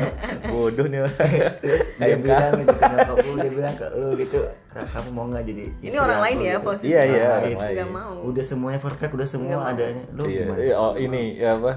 bodoh 0.54 0.86
nih 0.86 1.00
orang. 1.00 1.16
Terus 1.62 1.80
dia 1.96 2.16
bilang 2.16 2.52
gitu 2.54 2.72
ke 2.72 2.84
nyokap 2.86 3.16
lu, 3.18 3.32
dia 3.36 3.52
bilang 3.52 3.74
ke 3.74 3.86
lu 3.92 4.08
gitu, 4.14 4.38
"Ra, 4.70 4.82
kamu 4.86 5.08
mau 5.10 5.26
nggak 5.26 5.44
jadi 5.44 5.64
Ini 5.80 5.96
orang 5.96 6.14
aku?" 6.14 6.24
lain 6.24 6.36
ya 6.38 6.52
gitu. 6.52 6.62
posisi. 6.64 6.86
Iya, 6.86 7.02
iya, 7.04 7.26
lain. 7.36 7.56
Nggak 7.58 7.90
mau. 7.90 8.14
Udah 8.22 8.44
semuanya 8.44 8.78
perfect, 8.78 9.12
udah 9.12 9.26
semua 9.26 9.48
Nggak 9.48 9.60
mau. 9.60 9.72
ada. 9.72 9.84
Lu 10.12 10.22
Iya, 10.24 10.38
gimana? 10.40 10.58
iya, 10.60 10.74
oh 10.76 10.92
ini 10.94 11.22
ya 11.36 11.50
apa 11.56 11.72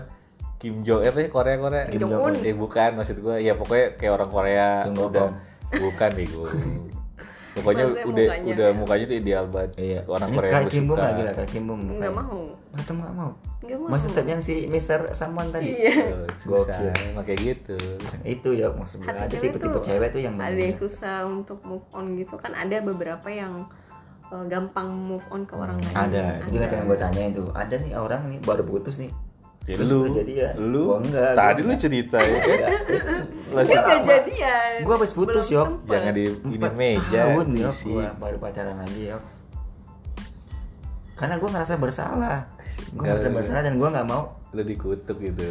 Kim 0.58 0.82
Jong 0.82 1.02
apa 1.04 1.18
ya 1.20 1.28
Korea 1.28 1.56
Korea 1.56 1.84
Kim 1.86 2.00
Jong 2.00 2.13
Un. 2.18 2.34
eh 2.40 2.56
bukan 2.56 2.90
maksud 2.96 3.18
gua 3.20 3.38
ya 3.38 3.54
pokoknya 3.54 3.94
kayak 3.94 4.10
orang 4.12 4.26
Korea 4.28 4.68
Jung 4.82 4.98
udah 5.00 5.30
bukan 5.72 6.10
bego 6.16 6.44
pokoknya 7.58 7.84
Maksudnya 7.84 8.06
udah 8.06 8.26
mukanya. 8.28 8.52
udah 8.52 8.70
mukanya 8.74 9.06
tuh 9.06 9.17
ideal 9.17 9.46
banget 9.48 9.72
Iya. 9.76 10.00
orang 10.06 10.30
Korea 10.30 10.41
kayak 10.48 10.58
yang 10.60 10.70
Kim 10.70 10.84
Bum 10.84 10.93
suka 10.93 11.04
lagi 11.04 11.22
lah, 11.22 11.34
kayak 11.34 11.50
Kim 11.50 11.63
Bum. 11.63 11.80
nggak 11.91 12.13
mau 12.13 12.39
Masa 12.67 12.91
nggak 12.93 13.15
mau? 13.15 13.32
nggak 13.58 13.78
mau 13.80 13.98
tetap 13.98 14.26
yang 14.28 14.41
si 14.41 14.56
Mr. 14.65 15.00
Samuan 15.12 15.48
tadi. 15.50 15.70
iya 15.72 15.96
Tuh, 16.38 16.62
susah 16.62 16.93
kayak 17.20 17.39
gitu 17.39 17.78
Itu 18.22 18.50
ya 18.52 18.67
maksud 18.70 18.98
gue. 19.00 19.08
Hati 19.08 19.17
Ada 19.17 19.34
cewek 19.34 19.43
tipe-tipe 19.50 19.80
cewek 19.82 20.08
tuh 20.10 20.22
yang 20.22 20.36
ada 20.36 20.54
yang 20.54 20.78
susah 20.78 21.17
untuk 21.24 21.60
move 21.63 21.86
on 21.91 22.13
gitu 22.13 22.36
kan 22.36 22.52
ada 22.52 22.78
beberapa 22.80 23.28
yang 23.28 23.65
eh, 24.28 24.46
gampang 24.46 24.88
move 24.91 25.26
on 25.28 25.43
ke 25.43 25.54
orang 25.54 25.78
lain 25.78 25.96
Ada, 25.96 26.43
itu 26.43 26.50
juga 26.54 26.67
pengen 26.67 26.86
gue 26.86 26.98
tanyain 26.98 27.32
tuh. 27.32 27.48
Ada 27.52 27.76
nih 27.78 27.91
orang 27.93 28.22
nih 28.28 28.39
baru 28.41 28.63
putus 28.63 29.00
nih. 29.00 29.12
Ya, 29.67 29.75
lu 29.77 29.99
jadian. 30.10 30.53
lu 30.58 30.84
Gua 30.86 30.97
enggak, 30.97 31.30
gua 31.30 31.38
tadi 31.38 31.60
lu 31.60 31.65
enggak. 31.67 31.80
cerita 31.80 32.17
ya 32.17 32.38
Enggak. 32.39 32.71
langsung 33.51 33.75
dia 33.75 33.84
nggak 33.84 34.01
jadian 34.06 34.71
Gua 34.82 34.93
habis 34.95 35.12
putus, 35.12 35.45
Yok. 35.47 35.69
jangan 35.84 36.13
di 36.13 36.23
ini 36.47 36.58
meja 36.71 37.19
tahun 37.25 37.47
yok 37.53 37.75
gua 37.86 38.06
baru 38.17 38.38
pacaran 38.38 38.77
lagi 38.77 39.03
yok. 39.08 39.23
Karena 41.13 41.36
gue 41.36 41.49
ngerasa 41.49 41.73
bersalah. 41.75 42.45
Gue 42.93 43.01
Enggak, 43.01 43.10
ngerasa 43.12 43.27
lu- 43.27 43.36
bersalah 43.36 43.62
dan 43.63 43.73
gue 43.75 43.89
nggak 43.89 44.08
mau. 44.08 44.23
lu 44.47 44.62
dikutuk 44.63 45.17
gitu 45.17 45.43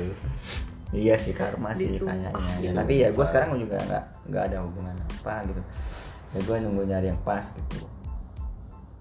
Iya 0.88 1.18
sih 1.18 1.34
karma 1.34 1.74
sih 1.74 1.84
Disumpah. 1.84 2.14
kayaknya. 2.14 2.30
Ya, 2.32 2.54
Disumpah. 2.56 2.78
tapi 2.80 2.92
ya 2.96 3.08
gue 3.10 3.24
sekarang 3.26 3.48
juga 3.58 3.76
nggak 3.82 4.04
nggak 4.24 4.42
ada 4.46 4.56
hubungan 4.62 4.94
apa 4.96 5.34
gitu. 5.44 5.62
Ya 6.30 6.40
gue 6.40 6.56
nunggu 6.62 6.82
nyari 6.84 7.06
yang 7.08 7.20
pas 7.20 7.44
gitu. 7.44 7.82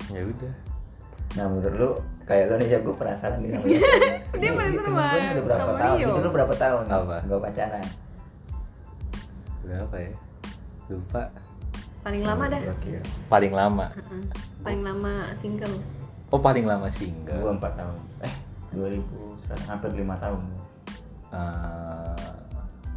ya 0.07 0.21
udah 0.21 0.53
Nah 1.35 1.45
menurut 1.45 1.75
lu 1.75 1.89
kayak 2.23 2.47
lu 2.47 2.55
nih 2.57 2.67
ya 2.67 2.79
gue 2.79 2.95
penasaran 2.95 3.37
nih 3.39 3.49
Dia 4.41 4.51
penasaran 4.51 4.71
gue 4.71 4.95
sama- 4.97 5.31
udah 5.31 5.43
berapa 5.43 5.61
sama 5.61 5.73
tahun? 5.77 5.97
Rio. 5.97 6.07
Itu 6.07 6.19
lu 6.19 6.29
berapa 6.31 6.53
tahun? 6.55 6.83
Apa? 6.87 7.17
Gue 7.23 7.39
pacaran. 7.39 7.85
berapa 9.61 9.95
ya 9.97 10.11
lupa 10.85 11.23
paling 12.05 12.21
lama 12.21 12.45
dah 12.45 12.61
Gokil. 12.69 13.01
paling 13.25 13.49
lama 13.49 13.85
paling 14.61 14.81
lama 14.85 15.13
single 15.33 15.73
oh 16.29 16.37
paling 16.37 16.69
lama 16.69 16.85
Gue 16.85 16.93
single 16.93 17.49
empat 17.51 17.73
tahun. 17.73 17.97
Eh 18.21 18.33
2000 18.71 19.01
sekarang 19.35 19.65
hampir 19.67 19.89
lima 19.97 20.15
tahun. 20.21 20.41
Eh, 21.33 22.31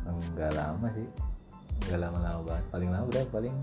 enggak 0.05 0.53
lama 0.53 0.87
sih 0.93 1.09
enggak 1.81 1.99
lama-lama 1.99 2.41
banget 2.45 2.65
paling 2.69 2.91
lama 2.93 3.05
udah 3.09 3.25
paling 3.33 3.55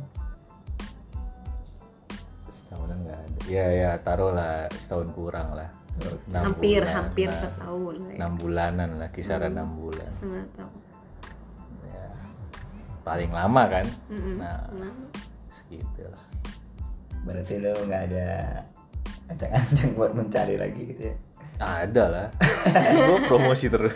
setahunan 2.66 2.98
enggak 3.06 3.20
ada 3.22 3.38
ya 3.46 3.66
ya 3.70 3.92
taruh 4.02 4.34
lah 4.34 4.66
setahun 4.74 5.10
kurang 5.14 5.54
lah 5.54 5.70
Enam 6.28 6.52
hampir 6.52 6.84
bulan 6.84 6.92
hampir 6.92 7.30
lah. 7.32 7.40
setahun 7.40 7.96
ya. 8.04 8.14
enam 8.20 8.32
bulanan 8.36 8.90
lah 9.00 9.10
kisaran 9.16 9.54
enam 9.56 9.70
bulan 9.80 10.10
setengah 10.20 10.46
tahun 10.58 10.74
ya 11.88 12.06
paling 13.06 13.32
lama 13.32 13.64
kan 13.70 13.86
Mm-mm. 14.12 14.36
nah 14.42 14.60
Nah, 14.76 14.92
segitu 15.48 16.04
lah 16.10 16.26
Berarti 17.26 17.58
lu 17.58 17.74
nggak 17.74 18.04
ada 18.12 18.28
ancang-ancang 19.26 19.90
buat 19.98 20.12
mencari 20.14 20.56
lagi 20.62 20.82
gitu 20.94 21.04
ya? 21.10 21.16
Ada 21.58 22.04
lah 22.06 22.28
gue 22.92 23.20
promosi 23.24 23.66
terus 23.68 23.96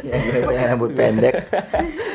Yang 0.00 0.20
gue 0.24 0.40
pengen 0.46 0.66
rambut 0.70 0.90
pendek. 0.92 1.34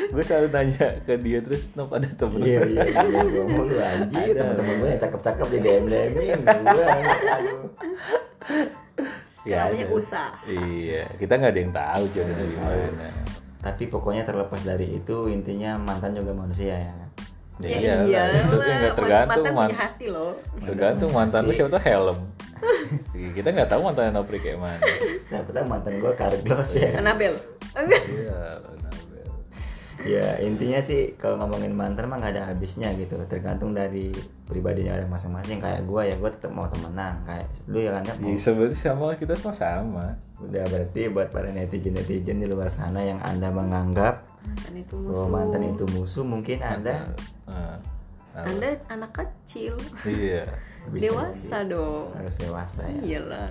gue 0.10 0.24
selalu 0.24 0.48
nanya 0.50 0.98
ke 1.00 1.14
dia 1.16 1.40
terus 1.40 1.68
kenapa 1.68 1.98
ada 1.98 2.10
temen 2.12 2.40
Iya 2.40 2.60
iya 2.66 2.84
iya. 2.88 3.04
Gue 3.06 3.46
mulu 3.46 3.76
anjir. 3.76 4.34
Temen-temen 4.34 4.74
gue 4.76 4.90
yang 4.90 5.00
cakep-cakep 5.00 5.48
di 5.48 5.60
DM 5.60 5.84
DMin. 5.86 6.40
Gue 6.42 6.86
aduh. 6.86 7.62
ya 9.42 9.56
namanya 9.64 9.86
ada. 9.86 9.96
usaha 9.96 10.32
iya 10.50 11.08
kita 11.16 11.34
nggak 11.34 11.48
ada 11.50 11.60
yang 11.60 11.74
tahu 11.74 12.04
jodoh 12.12 12.36
dari 12.36 12.56
mana 12.58 13.08
Tapi 13.60 13.84
pokoknya 13.86 14.24
terlepas 14.24 14.62
dari 14.62 14.88
itu 14.96 15.28
intinya 15.28 15.76
mantan 15.78 16.12
juga 16.14 16.32
manusia 16.34 16.76
ya. 16.78 16.92
kan? 16.92 17.10
ya, 17.62 17.68
ya 17.70 17.78
iya 17.78 17.96
iya 18.04 18.22
itu 18.38 18.56
nggak 18.56 18.96
tergantung 18.96 19.44
mantan 19.44 19.54
man- 19.54 19.68
punya 19.68 19.78
hati 19.78 20.06
loh 20.08 20.32
tergantung 20.62 21.12
mantan 21.12 21.42
lu 21.44 21.52
siapa 21.52 21.70
tuh 21.70 21.82
helm 21.82 22.20
Iya, 22.20 22.39
kita 23.38 23.50
nggak 23.54 23.70
tahu 23.70 23.82
mantan 23.86 24.12
Nopri 24.16 24.40
kayak 24.42 24.60
mana. 24.60 24.84
Siapa 25.28 25.50
tahu 25.52 25.66
mantan 25.68 26.00
gue 26.00 26.12
Carglass 26.16 26.76
ya. 26.76 27.00
Anabel 27.00 27.34
iya 27.88 28.42
Ya 30.00 30.40
intinya 30.40 30.80
sih 30.80 31.20
kalau 31.20 31.44
ngomongin 31.44 31.76
mantan 31.76 32.08
mah 32.08 32.24
nggak 32.24 32.40
ada 32.40 32.44
habisnya 32.48 32.88
gitu. 32.96 33.20
Tergantung 33.28 33.76
dari 33.76 34.16
pribadinya 34.48 34.96
orang 34.96 35.12
masing-masing. 35.12 35.60
Kayak 35.60 35.84
gue 35.84 36.02
ya 36.08 36.16
gue 36.16 36.32
tetap 36.32 36.56
mau 36.56 36.72
temenan. 36.72 37.20
Kayak 37.28 37.52
lu 37.68 37.84
ya 37.84 37.92
kan 37.92 38.08
ya 38.08 38.16
mau 38.16 38.32
ya, 38.32 38.40
sebenarnya 38.40 38.80
sama 38.80 39.12
kita 39.20 39.36
semua 39.36 39.56
sama. 39.60 40.06
Udah 40.40 40.64
berarti 40.72 41.12
buat 41.12 41.36
para 41.36 41.52
netizen-netizen 41.52 42.40
di 42.40 42.48
luar 42.48 42.72
sana 42.72 43.04
yang 43.04 43.20
Anda 43.20 43.52
menganggap 43.52 44.24
mantan 44.48 44.74
itu 44.80 44.96
bahwa 45.04 45.20
musuh. 45.20 45.36
mantan 45.36 45.64
itu 45.68 45.84
musuh, 45.92 46.24
mungkin 46.24 46.58
Anda 46.64 46.96
Eh, 47.50 47.78
eh, 48.40 48.46
anda 48.48 48.70
anak 48.88 49.12
kecil. 49.20 49.76
Iya 50.08 50.48
bisa 50.92 51.04
dewasa 51.06 51.58
jadi- 51.58 51.70
dong 51.70 52.06
harus 52.12 52.36
dewasa 52.36 52.82
ya. 52.84 53.02
iyalah 53.04 53.50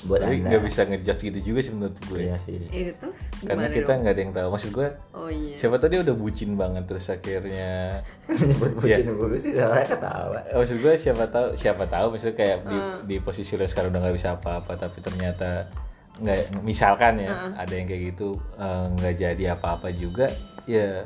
Buat 0.00 0.22
tapi 0.22 0.38
Anda. 0.38 0.48
nggak 0.48 0.62
bisa 0.64 0.80
ngejudge 0.82 1.22
gitu 1.22 1.38
juga 1.44 1.60
sih 1.60 1.72
menurut 1.72 1.98
gue 2.00 2.20
Iya 2.22 2.32
sih. 2.34 2.56
eh 2.64 2.94
terus 2.94 3.20
karena 3.42 3.68
kita 3.68 3.92
nggak 3.92 4.12
ada 4.12 4.22
yang 4.22 4.32
tahu 4.32 4.48
maksud 4.48 4.70
gue 4.70 4.88
oh 5.12 5.28
iya 5.28 5.54
siapa 5.54 5.76
tahu 5.76 5.88
dia 5.88 6.00
udah 6.00 6.14
bucin 6.14 6.50
banget 6.54 6.84
terus 6.86 7.04
akhirnya 7.06 8.00
Nyebut 8.48 8.70
bucin 8.76 9.04
dulu 9.04 9.34
sih 9.34 9.52
soalnya 9.52 9.84
ketawa. 9.86 10.40
maksud 10.48 10.76
gue 10.78 10.92
siapa 10.94 11.24
tahu 11.26 11.46
siapa 11.52 11.84
tahu 11.84 12.06
maksudnya 12.08 12.32
kayak 12.34 12.56
di, 12.62 12.78
Ah. 12.78 12.96
di 13.02 13.16
posisi 13.18 13.52
lo 13.52 13.66
sekarang 13.66 13.90
udah 13.90 14.00
nggak 14.00 14.16
bisa 14.16 14.28
apa-apa 14.32 14.72
tapi 14.78 14.98
ternyata 15.00 15.68
nggak 16.16 16.38
misalkan 16.62 17.14
ya 17.18 17.32
Ah. 17.50 17.52
ada 17.58 17.72
yang 17.72 17.84
kayak 17.84 18.02
gitu 18.10 18.28
eh, 18.56 18.84
nggak 18.94 19.14
jadi 19.18 19.44
apa-apa 19.52 19.90
juga 19.90 20.32
ya 20.64 21.04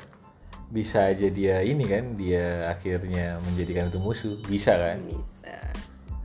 bisa 0.70 1.10
aja 1.10 1.28
dia 1.28 1.60
ini 1.60 1.84
kan 1.84 2.16
dia 2.16 2.68
akhirnya 2.70 3.38
menjadikan 3.44 3.88
itu 3.88 4.00
musuh. 4.00 4.36
Bisa 4.44 4.76
kan? 4.76 5.04
Bisa. 5.04 5.56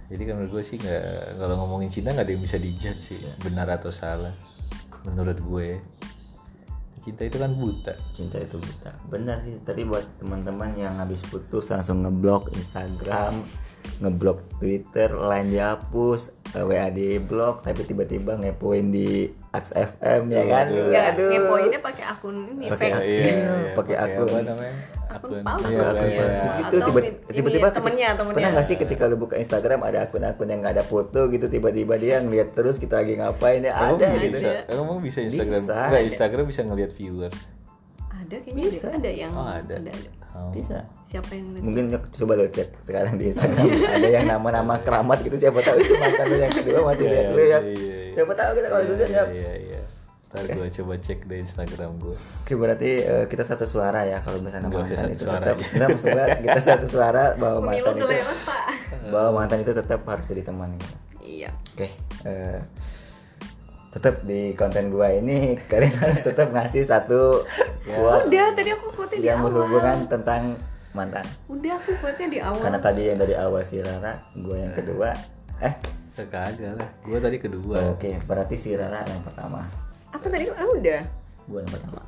Jadi 0.10 0.22
kan 0.26 0.42
menurut 0.42 0.52
gue 0.58 0.64
sih 0.66 0.78
nggak 0.82 1.38
kalau 1.38 1.56
ngomongin 1.66 1.90
cinta 1.94 2.14
nggak 2.16 2.26
ada 2.26 2.34
yang 2.34 2.44
bisa 2.44 2.58
dijudge 2.58 3.02
sih 3.14 3.20
benar 3.46 3.70
atau 3.70 3.94
salah 3.94 4.34
menurut 5.06 5.38
gue. 5.38 5.78
Cinta 7.00 7.24
itu 7.24 7.40
kan 7.40 7.56
buta. 7.56 7.94
Cinta 8.12 8.42
itu 8.42 8.60
buta. 8.60 8.92
Benar 9.08 9.40
sih 9.46 9.56
tapi 9.64 9.88
buat 9.88 10.04
teman-teman 10.20 10.76
yang 10.76 11.00
habis 11.00 11.24
putus 11.24 11.72
langsung 11.72 12.04
ngeblok 12.04 12.52
Instagram 12.58 13.38
ngeblok 14.04 14.60
Twitter 14.60 15.14
lain 15.14 15.54
dihapus 15.54 16.36
eh, 16.58 16.66
WA 16.66 16.90
di 16.92 17.22
blok 17.22 17.64
tapi 17.64 17.86
tiba-tiba 17.86 18.36
ngepoin 18.36 18.92
di 18.92 19.39
Ax 19.50 19.74
FM 19.74 20.30
ya 20.30 20.44
kan 20.46 20.66
Waduh. 20.70 20.88
ya 20.90 21.02
aduh 21.10 21.28
ngepoinnya 21.28 21.80
pakai 21.80 22.04
akun 22.06 22.36
ini 22.48 22.70
Pakai 22.70 22.90
fake 22.92 23.02
Iya, 23.02 23.74
pakai 23.74 23.96
akun. 23.98 24.30
apa 24.30 24.42
namanya 24.46 24.74
Akun 25.10 25.42
palsu. 25.42 25.66
Iya, 25.68 25.82
akun 25.88 26.06
iya. 26.06 26.18
palsu 26.20 26.46
gitu 26.46 26.76
Atau 26.76 26.86
tiba- 26.86 27.02
ini- 27.02 27.18
tiba-tiba 27.32 27.68
temennya, 27.72 28.08
temennya. 28.14 28.36
pernah 28.38 28.50
nggak 28.54 28.68
sih 28.68 28.78
ketika 28.78 29.04
lu 29.06 29.18
buka 29.18 29.36
Instagram 29.36 29.80
ada 29.82 30.00
akun-akun 30.04 30.46
yang 30.46 30.60
nggak 30.60 30.76
ada 30.76 30.86
foto 30.86 31.22
gitu 31.28 31.46
tiba-tiba 31.48 31.94
dia 31.96 32.16
ngeliat 32.20 32.50
terus 32.52 32.78
kita 32.78 33.02
lagi 33.02 33.18
ngapain 33.18 33.60
ya 33.60 33.74
ada 33.74 34.06
gitu 34.16 34.38
bisa, 34.38 34.70
emang 34.70 35.02
bisa 35.02 35.20
Instagram? 35.20 35.58
Bisa. 35.60 35.78
Enggak, 35.84 36.04
Instagram 36.06 36.46
bisa 36.46 36.62
ngelihat 36.64 36.92
viewers. 36.94 37.38
ada 38.12 38.36
kayaknya 38.38 38.64
Bisa. 38.64 38.88
ada, 38.92 39.10
yang 39.10 39.34
Oh, 39.34 39.48
ada. 39.48 39.74
ada, 39.76 39.90
ada. 39.90 40.10
Oh. 40.30 40.54
bisa 40.54 40.86
siapa 41.04 41.34
yang 41.34 41.52
lihat? 41.52 41.64
mungkin 41.66 41.84
coba 41.90 42.34
lo 42.36 42.46
cek 42.46 42.70
sekarang 42.80 43.18
di 43.18 43.34
Instagram 43.34 43.66
ada 43.90 44.08
yang 44.08 44.30
nama-nama 44.30 44.78
keramat 44.78 45.18
gitu 45.20 45.36
siapa 45.36 45.58
tahu 45.60 45.82
itu 45.82 45.98
mantan 45.98 46.28
yang 46.30 46.54
kedua 46.54 46.80
masih 46.86 47.02
Iya, 47.02 47.12
lihat 47.12 47.26
lu 47.28 47.42
ya 47.42 47.60
iya, 47.66 47.99
iya, 48.10 48.14
iya. 48.14 48.16
siapa 48.18 48.34
tahu 48.34 48.52
kita 48.58 48.68
kalau 48.74 48.86
sudah 48.90 49.08
Iya, 49.08 49.22
ya 49.22 49.26
iya, 49.30 49.54
iya. 49.62 49.82
Ntar 50.30 50.46
gue 50.46 50.68
coba 50.70 50.94
cek 51.02 51.20
di 51.26 51.36
Instagram 51.42 51.92
gue. 51.98 52.18
Oke 52.18 52.54
berarti 52.54 52.90
eh, 53.02 53.26
kita 53.26 53.42
satu 53.42 53.66
suara 53.66 54.06
ya 54.06 54.22
kalau 54.22 54.38
misalnya 54.42 54.70
usah 54.70 54.82
mantan 54.86 54.98
satu 54.98 55.14
itu 55.14 55.24
suara 55.26 55.42
tetap 55.42 55.58
kita 55.58 55.86
maksudnya 55.90 56.26
kita 56.46 56.62
satu 56.62 56.86
suara 56.86 57.24
bahwa 57.34 57.58
pemilu 57.66 57.86
mantan 57.86 57.98
itu 57.98 58.06
lewat 58.14 58.38
pak 58.46 58.64
bahwa 59.10 59.30
mantan 59.42 59.60
itu 59.66 59.72
tetap 59.74 60.02
harus 60.06 60.26
jadi 60.30 60.44
teman 60.46 60.70
iya 61.18 61.50
Oke, 61.74 61.90
eh, 62.28 62.60
tetap 63.90 64.22
di 64.22 64.54
konten 64.54 64.94
gua 64.94 65.10
ini 65.18 65.58
kalian 65.66 65.96
harus 66.06 66.22
tetap 66.22 66.54
ngasih 66.54 66.86
satu 66.86 67.42
quote 67.90 68.30
udah 68.30 68.48
tadi 68.54 68.70
aku 68.70 68.88
quote 68.94 69.18
di 69.18 69.26
yang 69.26 69.42
awal 69.42 69.50
berhubungan 69.50 69.98
tentang 70.06 70.54
mantan. 70.94 71.26
udah 71.50 71.74
aku 71.80 71.98
quote 71.98 72.22
di 72.30 72.38
awal 72.38 72.62
Karena 72.62 72.80
tadi 72.82 73.02
yang 73.10 73.18
dari 73.18 73.34
awal 73.34 73.62
si 73.66 73.82
Rara, 73.82 74.26
gua 74.38 74.58
yang 74.58 74.74
kedua. 74.74 75.10
Eh, 75.62 75.74
Kagak 76.22 76.76
lah. 76.76 76.90
Gue 77.00 77.18
tadi 77.18 77.38
kedua. 77.38 77.96
oke, 77.96 78.10
berarti 78.24 78.56
si 78.56 78.74
Rara 78.74 79.00
yang 79.02 79.24
pertama, 79.24 79.64
apa 80.10 80.26
tadi 80.26 80.46
ah, 80.50 80.68
udah 80.68 81.02
gua 81.48 81.60
yang 81.62 81.72
pertama. 81.72 82.02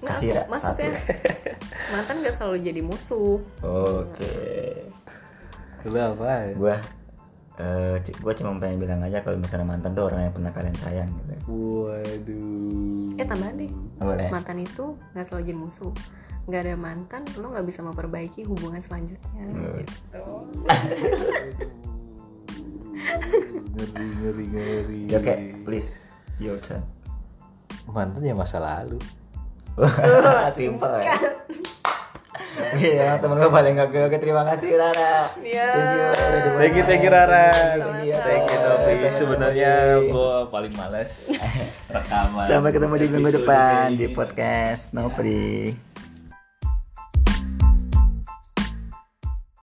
Nggak, 0.00 0.08
Kasih 0.10 0.28
aku- 0.32 0.48
maksudnya 0.48 0.90
mantan 1.92 2.16
gak 2.20 2.34
selalu 2.34 2.56
jadi 2.58 2.80
musuh 2.80 3.38
Oke, 3.62 4.34
Lu 5.82 5.94
apa? 5.94 6.50
gua 6.54 6.74
eh 7.54 7.96
c- 8.00 8.16
gua 8.18 8.32
cuma 8.32 8.56
pengen 8.56 8.80
bilang 8.80 8.98
aja 8.98 9.20
kalau 9.20 9.36
misalnya 9.36 9.68
mantan 9.68 9.92
tuh 9.92 10.08
orang 10.08 10.24
yang 10.24 10.32
pernah 10.32 10.50
kalian 10.50 10.74
sayang 10.74 11.06
gitu. 11.20 11.34
Waduh. 11.86 13.14
eh 13.14 13.26
tambahan 13.28 13.54
deh 13.54 13.70
Boleh. 13.96 14.26
mantan 14.26 14.58
itu 14.58 14.96
nggak 15.12 15.22
selalu 15.22 15.42
jadi 15.44 15.58
musuh 15.60 15.92
nggak 16.42 16.60
ada 16.60 16.74
mantan 16.74 17.22
lo 17.36 17.52
nggak 17.52 17.62
bisa 17.62 17.84
memperbaiki 17.84 18.42
hubungan 18.42 18.80
selanjutnya 18.80 19.44
gitu 19.54 20.18
Ngeri, 23.02 24.04
ngeri, 24.20 24.44
ngeri. 24.52 25.00
Ya, 25.10 25.18
Oke, 25.18 25.34
please, 25.66 25.98
your 26.38 26.58
turn. 26.62 26.82
Mantan 27.90 28.22
ya 28.22 28.34
masa 28.36 28.62
lalu. 28.62 28.98
Simpel 30.56 30.92
ya. 31.00 31.16
Iya, 32.76 33.16
temen 33.16 33.40
gue 33.40 33.48
paling 33.48 33.74
gak 33.80 33.88
oke. 33.88 34.18
Terima 34.20 34.44
kasih 34.44 34.76
Rara. 34.76 35.24
Iya. 35.40 35.68
Thank 35.72 35.92
you. 35.96 36.08
udah 36.12 36.52
Thank 36.60 36.74
you, 36.76 36.84
thank 36.84 37.02
you. 37.04 37.10
Rara. 37.12 37.48
Thank 37.52 38.04
you, 38.04 38.60
Thank 38.84 39.00
you, 39.02 39.10
sebenarnya 39.10 39.72
gue 40.04 40.34
paling 40.52 40.72
males 40.76 41.12
rekaman. 41.96 42.46
Sampai 42.48 42.70
ketemu 42.76 42.94
di 43.00 43.06
minggu 43.08 43.30
depan 43.40 43.96
di 43.96 44.06
podcast 44.12 44.92
Nopri. 44.92 45.91